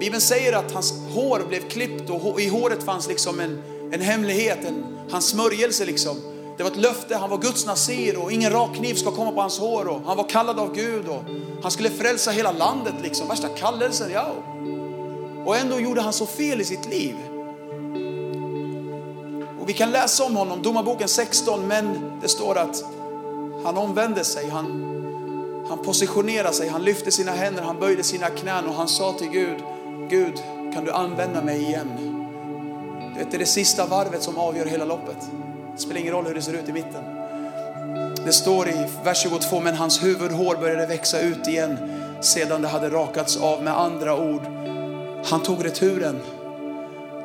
Bibeln 0.00 0.20
säger 0.20 0.52
att 0.52 0.72
hans 0.72 0.94
hår 1.14 1.42
blev 1.48 1.68
klippt 1.68 2.10
och 2.10 2.40
i 2.40 2.48
håret 2.48 2.82
fanns 2.82 3.08
liksom 3.08 3.40
en, 3.40 3.62
en 3.92 4.00
hemlighet, 4.00 4.58
en, 4.64 4.84
hans 5.10 5.28
smörjelse 5.28 5.84
liksom. 5.84 6.16
Det 6.60 6.64
var 6.64 6.70
ett 6.70 6.76
löfte, 6.76 7.16
han 7.16 7.30
var 7.30 7.38
Guds 7.38 7.66
nasir 7.66 8.18
och 8.18 8.32
ingen 8.32 8.52
rakkniv 8.52 8.94
ska 8.94 9.10
komma 9.10 9.32
på 9.32 9.40
hans 9.40 9.58
hår. 9.58 9.88
Och 9.88 10.00
han 10.06 10.16
var 10.16 10.28
kallad 10.28 10.58
av 10.58 10.74
Gud 10.74 11.08
och 11.08 11.22
han 11.62 11.70
skulle 11.70 11.90
frälsa 11.90 12.30
hela 12.30 12.52
landet 12.52 12.94
liksom. 13.02 13.28
Värsta 13.28 13.48
kallelsen, 13.48 14.10
ja. 14.12 14.26
Och 15.44 15.56
ändå 15.56 15.80
gjorde 15.80 16.00
han 16.00 16.12
så 16.12 16.26
fel 16.26 16.60
i 16.60 16.64
sitt 16.64 16.86
liv. 16.86 17.14
Och 19.60 19.68
vi 19.68 19.72
kan 19.72 19.90
läsa 19.90 20.24
om 20.24 20.36
honom, 20.36 20.62
Domarboken 20.62 21.08
16, 21.08 21.68
men 21.68 22.12
det 22.22 22.28
står 22.28 22.58
att 22.58 22.84
han 23.64 23.76
omvände 23.76 24.24
sig, 24.24 24.48
han, 24.48 24.66
han 25.68 25.78
positionerade 25.78 26.54
sig, 26.54 26.68
han 26.68 26.82
lyfte 26.82 27.10
sina 27.10 27.32
händer, 27.32 27.62
han 27.62 27.80
böjde 27.80 28.02
sina 28.02 28.26
knän 28.26 28.66
och 28.66 28.74
han 28.74 28.88
sa 28.88 29.12
till 29.12 29.28
Gud, 29.30 29.62
Gud 30.10 30.36
kan 30.74 30.84
du 30.84 30.92
använda 30.92 31.42
mig 31.42 31.62
igen? 31.62 31.88
Du 33.14 33.18
vet, 33.18 33.30
det 33.30 33.36
är 33.36 33.38
det 33.38 33.46
sista 33.46 33.86
varvet 33.86 34.22
som 34.22 34.38
avgör 34.38 34.66
hela 34.66 34.84
loppet. 34.84 35.30
Det 35.80 35.84
spelar 35.84 36.00
ingen 36.00 36.12
roll 36.14 36.26
hur 36.26 36.34
det 36.34 36.42
ser 36.42 36.52
ut 36.52 36.68
i 36.68 36.72
mitten. 36.72 37.04
Det 38.24 38.32
står 38.32 38.68
i 38.68 38.86
vers 39.04 39.22
22, 39.22 39.60
men 39.60 39.74
hans 39.74 40.02
huvudhår 40.02 40.56
började 40.56 40.86
växa 40.86 41.20
ut 41.20 41.48
igen 41.48 41.76
sedan 42.20 42.62
det 42.62 42.68
hade 42.68 42.90
rakats 42.90 43.36
av. 43.36 43.62
Med 43.62 43.78
andra 43.78 44.16
ord, 44.16 44.42
han 45.24 45.42
tog 45.42 45.64
returen. 45.64 46.20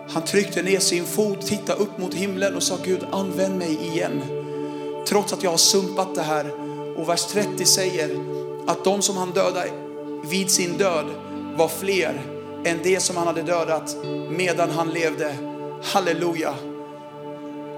Han 0.10 0.24
tryckte 0.24 0.62
ner 0.62 0.80
sin 0.80 1.06
fot, 1.06 1.42
tittade 1.42 1.82
upp 1.82 1.98
mot 1.98 2.14
himlen 2.14 2.56
och 2.56 2.64
sa 2.64 2.78
Gud 2.84 3.06
använd 3.12 3.58
mig 3.58 3.78
igen. 3.88 4.22
Trots 5.08 5.34
att 5.34 5.44
jag 5.44 5.52
har 5.52 5.58
sumpat 5.58 6.16
det 6.16 6.22
här. 6.22 6.52
Och 6.98 7.10
vers 7.10 7.26
30 7.26 7.66
säger 7.66 8.10
att 8.68 8.84
de 8.84 9.02
som 9.02 9.18
han 9.18 9.32
dödade 9.32 9.70
vid 10.30 10.52
sin 10.52 10.78
död 10.78 11.06
var 11.56 11.68
fler 11.68 12.22
än 12.66 12.80
det 12.84 13.00
som 13.00 13.18
han 13.18 13.28
hade 13.28 13.42
dödat 13.42 13.96
medan 14.30 14.70
han 14.70 14.90
levde. 14.90 15.36
Halleluja. 15.84 16.54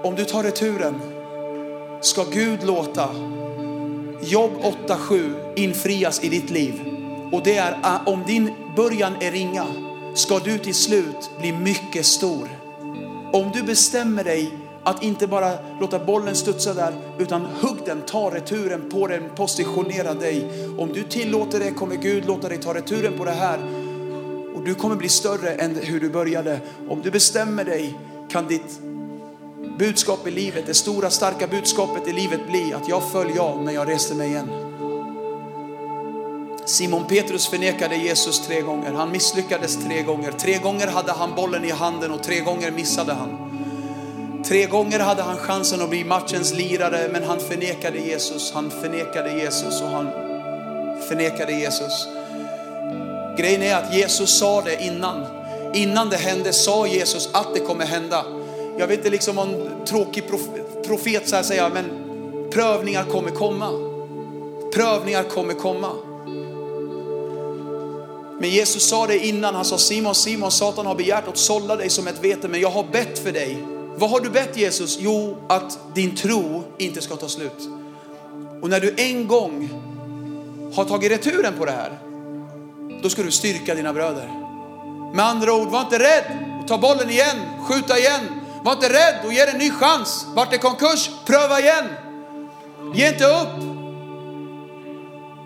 Om 0.02 0.14
du 0.14 0.24
tar 0.24 0.42
returen 0.42 1.00
ska 2.00 2.24
Gud 2.24 2.64
låta 2.64 3.08
Jobb 4.22 4.50
8.7 4.86 5.54
infrias 5.56 6.24
i 6.24 6.28
ditt 6.28 6.50
liv. 6.50 6.74
Och 7.32 7.42
det 7.44 7.56
är 7.56 7.78
ah, 7.82 7.98
om 8.06 8.22
din 8.26 8.50
början 8.76 9.12
är 9.20 9.30
ringa 9.30 9.66
ska 10.14 10.38
du 10.38 10.58
till 10.58 10.74
slut 10.74 11.30
bli 11.40 11.52
mycket 11.52 12.06
stor. 12.06 12.48
Om 13.32 13.50
du 13.54 13.62
bestämmer 13.62 14.24
dig 14.24 14.52
att 14.84 15.02
inte 15.02 15.26
bara 15.26 15.52
låta 15.80 15.98
bollen 15.98 16.34
studsa 16.34 16.74
där 16.74 16.92
utan 17.18 17.46
hugg 17.60 17.78
den, 17.86 18.02
ta 18.02 18.30
returen 18.34 18.90
på 18.90 19.06
den, 19.06 19.22
positionera 19.36 20.14
dig. 20.14 20.44
Om 20.78 20.92
du 20.92 21.02
tillåter 21.02 21.58
det 21.60 21.70
kommer 21.70 21.96
Gud 21.96 22.26
låta 22.26 22.48
dig 22.48 22.58
ta 22.58 22.74
returen 22.74 23.18
på 23.18 23.24
det 23.24 23.30
här 23.30 23.58
och 24.54 24.64
du 24.64 24.74
kommer 24.74 24.96
bli 24.96 25.08
större 25.08 25.50
än 25.50 25.76
hur 25.82 26.00
du 26.00 26.10
började. 26.10 26.60
Om 26.88 27.00
du 27.02 27.10
bestämmer 27.10 27.64
dig 27.64 27.98
kan 28.28 28.46
ditt 28.46 28.80
budskap 29.78 30.26
i 30.26 30.30
livet, 30.30 30.66
det 30.66 30.74
stora 30.74 31.10
starka 31.10 31.46
budskapet 31.46 32.08
i 32.08 32.12
livet 32.12 32.48
bli 32.48 32.72
att 32.72 32.88
jag 32.88 33.10
föll 33.12 33.32
ja 33.36 33.60
men 33.64 33.74
jag 33.74 33.88
reste 33.88 34.14
mig 34.14 34.28
igen. 34.28 34.50
Simon 36.64 37.04
Petrus 37.04 37.46
förnekade 37.46 37.96
Jesus 37.96 38.46
tre 38.46 38.60
gånger. 38.60 38.92
Han 38.92 39.12
misslyckades 39.12 39.84
tre 39.84 40.02
gånger. 40.02 40.32
Tre 40.32 40.58
gånger 40.58 40.86
hade 40.86 41.12
han 41.12 41.34
bollen 41.34 41.64
i 41.64 41.70
handen 41.70 42.10
och 42.10 42.22
tre 42.22 42.40
gånger 42.40 42.70
missade 42.70 43.12
han. 43.12 43.50
Tre 44.44 44.66
gånger 44.66 45.00
hade 45.00 45.22
han 45.22 45.36
chansen 45.36 45.82
att 45.82 45.90
bli 45.90 46.04
matchens 46.04 46.54
lirare 46.54 47.08
men 47.12 47.24
han 47.24 47.40
förnekade 47.40 47.98
Jesus. 47.98 48.52
Han 48.52 48.70
förnekade 48.70 49.32
Jesus 49.32 49.82
och 49.82 49.88
han 49.88 50.10
förnekade 51.08 51.52
Jesus. 51.52 52.08
Grejen 53.38 53.62
är 53.62 53.76
att 53.76 53.94
Jesus 53.94 54.38
sa 54.38 54.62
det 54.62 54.84
innan. 54.84 55.26
Innan 55.74 56.10
det 56.10 56.16
hände 56.16 56.52
sa 56.52 56.86
Jesus 56.86 57.28
att 57.32 57.54
det 57.54 57.60
kommer 57.60 57.86
hända. 57.86 58.24
Jag 58.78 58.86
vet 58.86 58.98
inte 58.98 59.10
liksom 59.10 59.38
om 59.38 59.48
en 59.48 59.84
tråkig 59.86 60.24
profet 60.86 61.28
så 61.28 61.36
här 61.36 61.42
säger, 61.42 61.70
men 61.70 61.84
prövningar 62.50 63.04
kommer 63.04 63.30
komma. 63.30 63.70
Prövningar 64.74 65.22
kommer 65.22 65.54
komma. 65.54 65.92
Men 68.40 68.50
Jesus 68.50 68.88
sa 68.88 69.06
det 69.06 69.26
innan, 69.26 69.54
han 69.54 69.64
sa 69.64 69.78
Simon, 69.78 70.14
Simon, 70.14 70.50
Satan 70.50 70.86
har 70.86 70.94
begärt 70.94 71.28
att 71.28 71.38
sålla 71.38 71.76
dig 71.76 71.90
som 71.90 72.06
ett 72.06 72.24
vete, 72.24 72.48
men 72.48 72.60
jag 72.60 72.70
har 72.70 72.84
bett 72.92 73.18
för 73.18 73.32
dig. 73.32 73.64
Vad 73.96 74.10
har 74.10 74.20
du 74.20 74.30
bett 74.30 74.56
Jesus? 74.56 74.98
Jo, 75.00 75.36
att 75.48 75.78
din 75.94 76.16
tro 76.16 76.64
inte 76.78 77.00
ska 77.00 77.16
ta 77.16 77.28
slut. 77.28 77.68
Och 78.62 78.68
när 78.68 78.80
du 78.80 78.94
en 78.96 79.28
gång 79.28 79.70
har 80.74 80.84
tagit 80.84 81.10
returen 81.10 81.52
på 81.58 81.64
det 81.64 81.72
här, 81.72 81.98
då 83.02 83.10
ska 83.10 83.22
du 83.22 83.30
styrka 83.30 83.74
dina 83.74 83.92
bröder. 83.92 84.30
Med 85.14 85.24
andra 85.24 85.54
ord, 85.54 85.68
var 85.68 85.80
inte 85.80 85.98
rädd. 85.98 86.24
Ta 86.68 86.78
bollen 86.78 87.10
igen, 87.10 87.36
skjuta 87.68 87.98
igen. 87.98 88.37
Var 88.62 88.72
inte 88.72 88.88
rädd 88.88 89.24
och 89.24 89.32
ge 89.32 89.44
det 89.44 89.50
en 89.50 89.58
ny 89.58 89.70
chans. 89.70 90.26
Vart 90.34 90.50
det 90.50 90.58
konkurs, 90.58 91.10
pröva 91.26 91.60
igen. 91.60 91.84
Ge 92.94 93.08
inte 93.08 93.24
upp. 93.24 93.62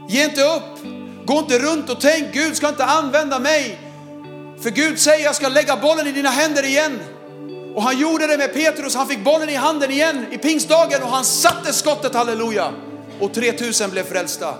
Ge 0.08 0.24
inte 0.24 0.42
upp. 0.42 0.78
Gå 1.24 1.38
inte 1.38 1.58
runt 1.58 1.90
och 1.90 2.00
tänk, 2.00 2.32
Gud 2.32 2.56
ska 2.56 2.68
inte 2.68 2.84
använda 2.84 3.38
mig. 3.38 3.78
För 4.62 4.70
Gud 4.70 5.00
säger, 5.00 5.24
jag 5.24 5.34
ska 5.34 5.48
lägga 5.48 5.76
bollen 5.76 6.06
i 6.06 6.12
dina 6.12 6.30
händer 6.30 6.64
igen. 6.64 6.98
Och 7.74 7.82
han 7.82 7.98
gjorde 7.98 8.26
det 8.26 8.38
med 8.38 8.54
Petrus, 8.54 8.94
han 8.94 9.08
fick 9.08 9.24
bollen 9.24 9.48
i 9.48 9.54
handen 9.54 9.90
igen 9.90 10.26
i 10.30 10.38
pingstdagen 10.38 11.02
och 11.02 11.08
han 11.08 11.24
satte 11.24 11.72
skottet, 11.72 12.14
halleluja. 12.14 12.72
Och 13.20 13.34
3000 13.34 13.90
blev 13.90 14.04
frälsta. 14.04 14.54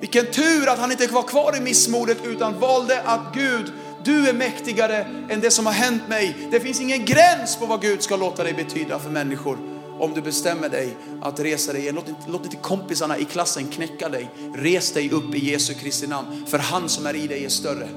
Vilken 0.00 0.26
tur 0.26 0.68
att 0.68 0.78
han 0.78 0.92
inte 0.92 1.06
var 1.06 1.22
kvar 1.22 1.56
i 1.56 1.60
missmodet 1.60 2.18
utan 2.24 2.60
valde 2.60 3.02
att 3.02 3.34
Gud, 3.34 3.72
du 4.04 4.28
är 4.28 4.32
mäktigare 4.32 5.06
än 5.28 5.40
det 5.40 5.50
som 5.50 5.66
har 5.66 5.72
hänt 5.72 6.08
mig. 6.08 6.36
Det 6.50 6.60
finns 6.60 6.80
ingen 6.80 7.04
gräns 7.04 7.56
på 7.56 7.66
vad 7.66 7.80
Gud 7.82 8.02
ska 8.02 8.16
låta 8.16 8.42
dig 8.42 8.52
betyda 8.52 8.98
för 8.98 9.10
människor 9.10 9.58
om 9.98 10.14
du 10.14 10.22
bestämmer 10.22 10.68
dig 10.68 10.96
att 11.22 11.40
resa 11.40 11.72
dig 11.72 11.82
igen. 11.82 11.94
Låt 11.94 12.08
inte, 12.08 12.20
låt 12.30 12.44
inte 12.44 12.56
kompisarna 12.56 13.18
i 13.18 13.24
klassen 13.24 13.68
knäcka 13.68 14.08
dig. 14.08 14.30
Res 14.54 14.92
dig 14.92 15.10
upp 15.10 15.34
i 15.34 15.50
Jesu 15.50 15.74
Kristi 15.74 16.06
namn. 16.06 16.44
För 16.46 16.58
han 16.58 16.88
som 16.88 17.06
är 17.06 17.16
i 17.16 17.26
dig 17.26 17.44
är 17.44 17.48
större. 17.48 17.88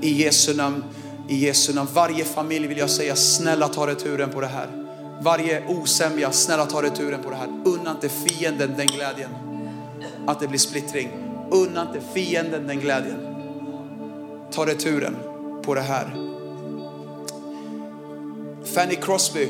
I 0.00 0.22
Jesu 0.22 0.54
namn, 0.54 0.84
i 1.28 1.36
Jesu 1.36 1.74
namn. 1.74 1.88
Varje 1.92 2.24
familj 2.24 2.66
vill 2.66 2.78
jag 2.78 2.90
säga, 2.90 3.16
snälla 3.16 3.68
ta 3.68 3.86
returen 3.86 4.30
på 4.30 4.40
det 4.40 4.46
här. 4.46 4.68
Varje 5.20 5.66
osämja, 5.66 6.32
snälla 6.32 6.66
ta 6.66 6.82
returen 6.82 7.22
på 7.22 7.30
det 7.30 7.36
här. 7.36 7.48
Unna 7.64 7.90
inte 7.90 8.08
fienden 8.08 8.74
den 8.76 8.86
glädjen. 8.86 9.30
Att 10.26 10.40
det 10.40 10.48
blir 10.48 10.58
splittring. 10.58 11.08
Unna 11.50 11.82
inte 11.82 12.06
fienden 12.14 12.66
den 12.66 12.80
glädjen. 12.80 13.35
Ta 14.56 14.66
returen 14.66 15.16
på 15.62 15.74
det 15.74 15.80
här. 15.80 16.16
Fanny 18.64 18.94
Crosby 18.94 19.48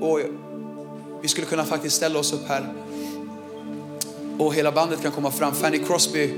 och 0.00 0.20
vi 1.22 1.28
skulle 1.28 1.46
kunna 1.46 1.64
faktiskt 1.64 1.96
ställa 1.96 2.18
oss 2.18 2.32
upp 2.32 2.48
här. 2.48 2.72
Och 4.38 4.54
hela 4.54 4.72
bandet 4.72 5.02
kan 5.02 5.12
komma 5.12 5.30
fram. 5.30 5.54
Fanny 5.54 5.78
Crosby 5.78 6.30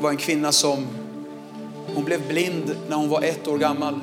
var 0.00 0.10
en 0.10 0.16
kvinna 0.16 0.52
som 0.52 0.86
Hon 1.94 2.04
blev 2.04 2.28
blind 2.28 2.76
när 2.88 2.96
hon 2.96 3.08
var 3.08 3.22
ett 3.22 3.48
år 3.48 3.58
gammal. 3.58 4.00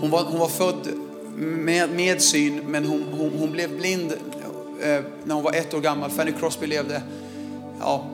Hon 0.00 0.10
var, 0.10 0.24
hon 0.24 0.40
var 0.40 0.48
född 0.48 0.88
med, 1.36 1.90
med 1.90 2.22
syn, 2.22 2.60
men 2.66 2.84
hon, 2.84 3.04
hon, 3.12 3.32
hon 3.38 3.50
blev 3.50 3.76
blind 3.76 4.12
eh, 4.82 5.00
när 5.24 5.34
hon 5.34 5.44
var 5.44 5.52
ett 5.52 5.74
år 5.74 5.80
gammal. 5.80 6.10
Fanny 6.10 6.32
Crosby 6.32 6.66
levde 6.66 7.02
ja, 7.80 8.04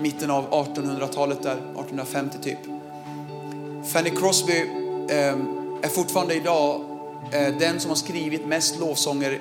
mitten 0.00 0.30
av 0.30 0.50
1800-talet, 0.50 1.42
där, 1.42 1.52
1850 1.52 2.38
typ. 2.42 2.58
Fanny 3.92 4.10
Crosby 4.10 4.60
eh, 5.08 5.36
är 5.82 5.88
fortfarande 5.88 6.34
idag 6.34 6.80
eh, 7.32 7.54
den 7.58 7.80
som 7.80 7.88
har 7.88 7.96
skrivit 7.96 8.46
mest 8.46 8.78
lovsånger 8.78 9.30
i, 9.30 9.38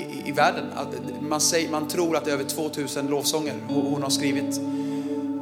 i, 0.00 0.28
i 0.28 0.32
världen. 0.32 0.64
Man, 1.20 1.40
säger, 1.40 1.70
man 1.70 1.88
tror 1.88 2.16
att 2.16 2.24
det 2.24 2.30
är 2.30 2.34
över 2.34 2.44
2000 2.44 3.06
lovsånger 3.06 3.54
hon, 3.68 3.86
hon 3.86 4.02
har 4.02 4.10
skrivit. 4.10 4.60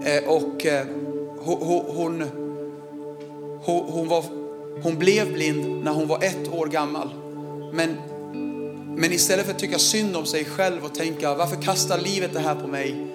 Eh, 0.04 0.28
och 0.28 0.66
eh, 0.66 0.86
hon, 1.40 2.24
hon, 3.62 3.82
hon, 3.88 4.08
var, 4.08 4.24
hon 4.82 4.98
blev 4.98 5.32
blind 5.32 5.84
när 5.84 5.92
hon 5.92 6.08
var 6.08 6.24
ett 6.24 6.52
år 6.52 6.66
gammal. 6.66 7.14
Men, 7.72 7.96
men 8.96 9.12
istället 9.12 9.46
för 9.46 9.52
att 9.52 9.58
tycka 9.58 9.78
synd 9.78 10.16
om 10.16 10.26
sig 10.26 10.44
själv 10.44 10.84
och 10.84 10.94
tänka 10.94 11.34
varför 11.34 11.62
kastar 11.62 11.98
livet 11.98 12.32
det 12.32 12.40
här 12.40 12.54
på 12.54 12.66
mig? 12.66 13.06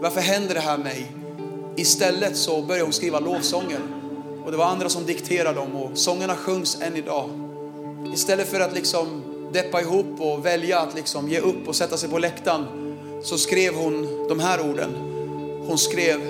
Varför 0.00 0.20
händer 0.20 0.54
det 0.54 0.60
här 0.60 0.78
mig? 0.78 1.12
Istället 1.76 2.36
så 2.36 2.62
började 2.62 2.84
hon 2.84 2.92
skriva 2.92 3.20
lovsånger. 3.20 3.80
Och 4.44 4.50
det 4.50 4.56
var 4.56 4.64
andra 4.64 4.88
som 4.88 5.06
dikterade 5.06 5.60
dem 5.60 5.76
och 5.76 5.98
sångerna 5.98 6.36
sjungs 6.36 6.78
än 6.82 6.96
idag. 6.96 7.30
Istället 8.14 8.48
för 8.48 8.60
att 8.60 8.74
liksom 8.74 9.22
deppa 9.52 9.80
ihop 9.80 10.20
och 10.20 10.46
välja 10.46 10.80
att 10.80 10.94
liksom 10.94 11.28
ge 11.28 11.38
upp 11.38 11.68
och 11.68 11.76
sätta 11.76 11.96
sig 11.96 12.08
på 12.08 12.18
läktaren 12.18 12.66
så 13.22 13.38
skrev 13.38 13.74
hon 13.74 14.26
de 14.28 14.40
här 14.40 14.70
orden. 14.70 14.90
Hon 15.66 15.78
skrev 15.78 16.20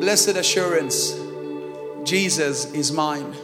Blessed 0.00 0.36
assurance, 0.36 1.14
Jesus 2.04 2.74
is 2.74 2.92
mine. 2.92 3.34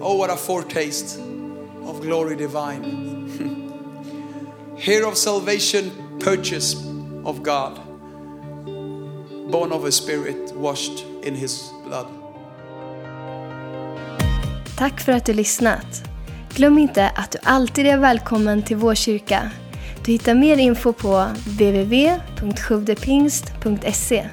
Oh, 0.00 0.18
what 0.18 0.30
a 0.30 0.36
foretaste 0.36 1.18
of 1.86 2.00
glory 2.00 2.36
divine. 2.36 3.10
Here 4.78 5.04
of 5.04 5.16
salvation, 5.16 5.90
purchase 6.20 6.76
of 7.24 7.42
God, 7.42 7.91
born 9.52 9.72
of 9.72 9.84
a 9.84 9.90
spirit, 9.90 10.52
washed 10.54 11.04
in 11.22 11.34
his 11.34 11.72
blood. 11.86 12.06
Tack 14.78 15.00
för 15.00 15.12
att 15.12 15.26
du 15.26 15.32
lyssnat. 15.32 16.02
Glöm 16.54 16.78
inte 16.78 17.08
att 17.08 17.30
du 17.30 17.38
alltid 17.42 17.86
är 17.86 17.98
välkommen 17.98 18.62
till 18.62 18.76
vår 18.76 18.94
kyrka. 18.94 19.50
Du 20.04 20.12
hittar 20.12 20.34
mer 20.34 20.56
info 20.56 20.92
på 20.92 21.26
www.sjuvdepingst.se 21.46 24.28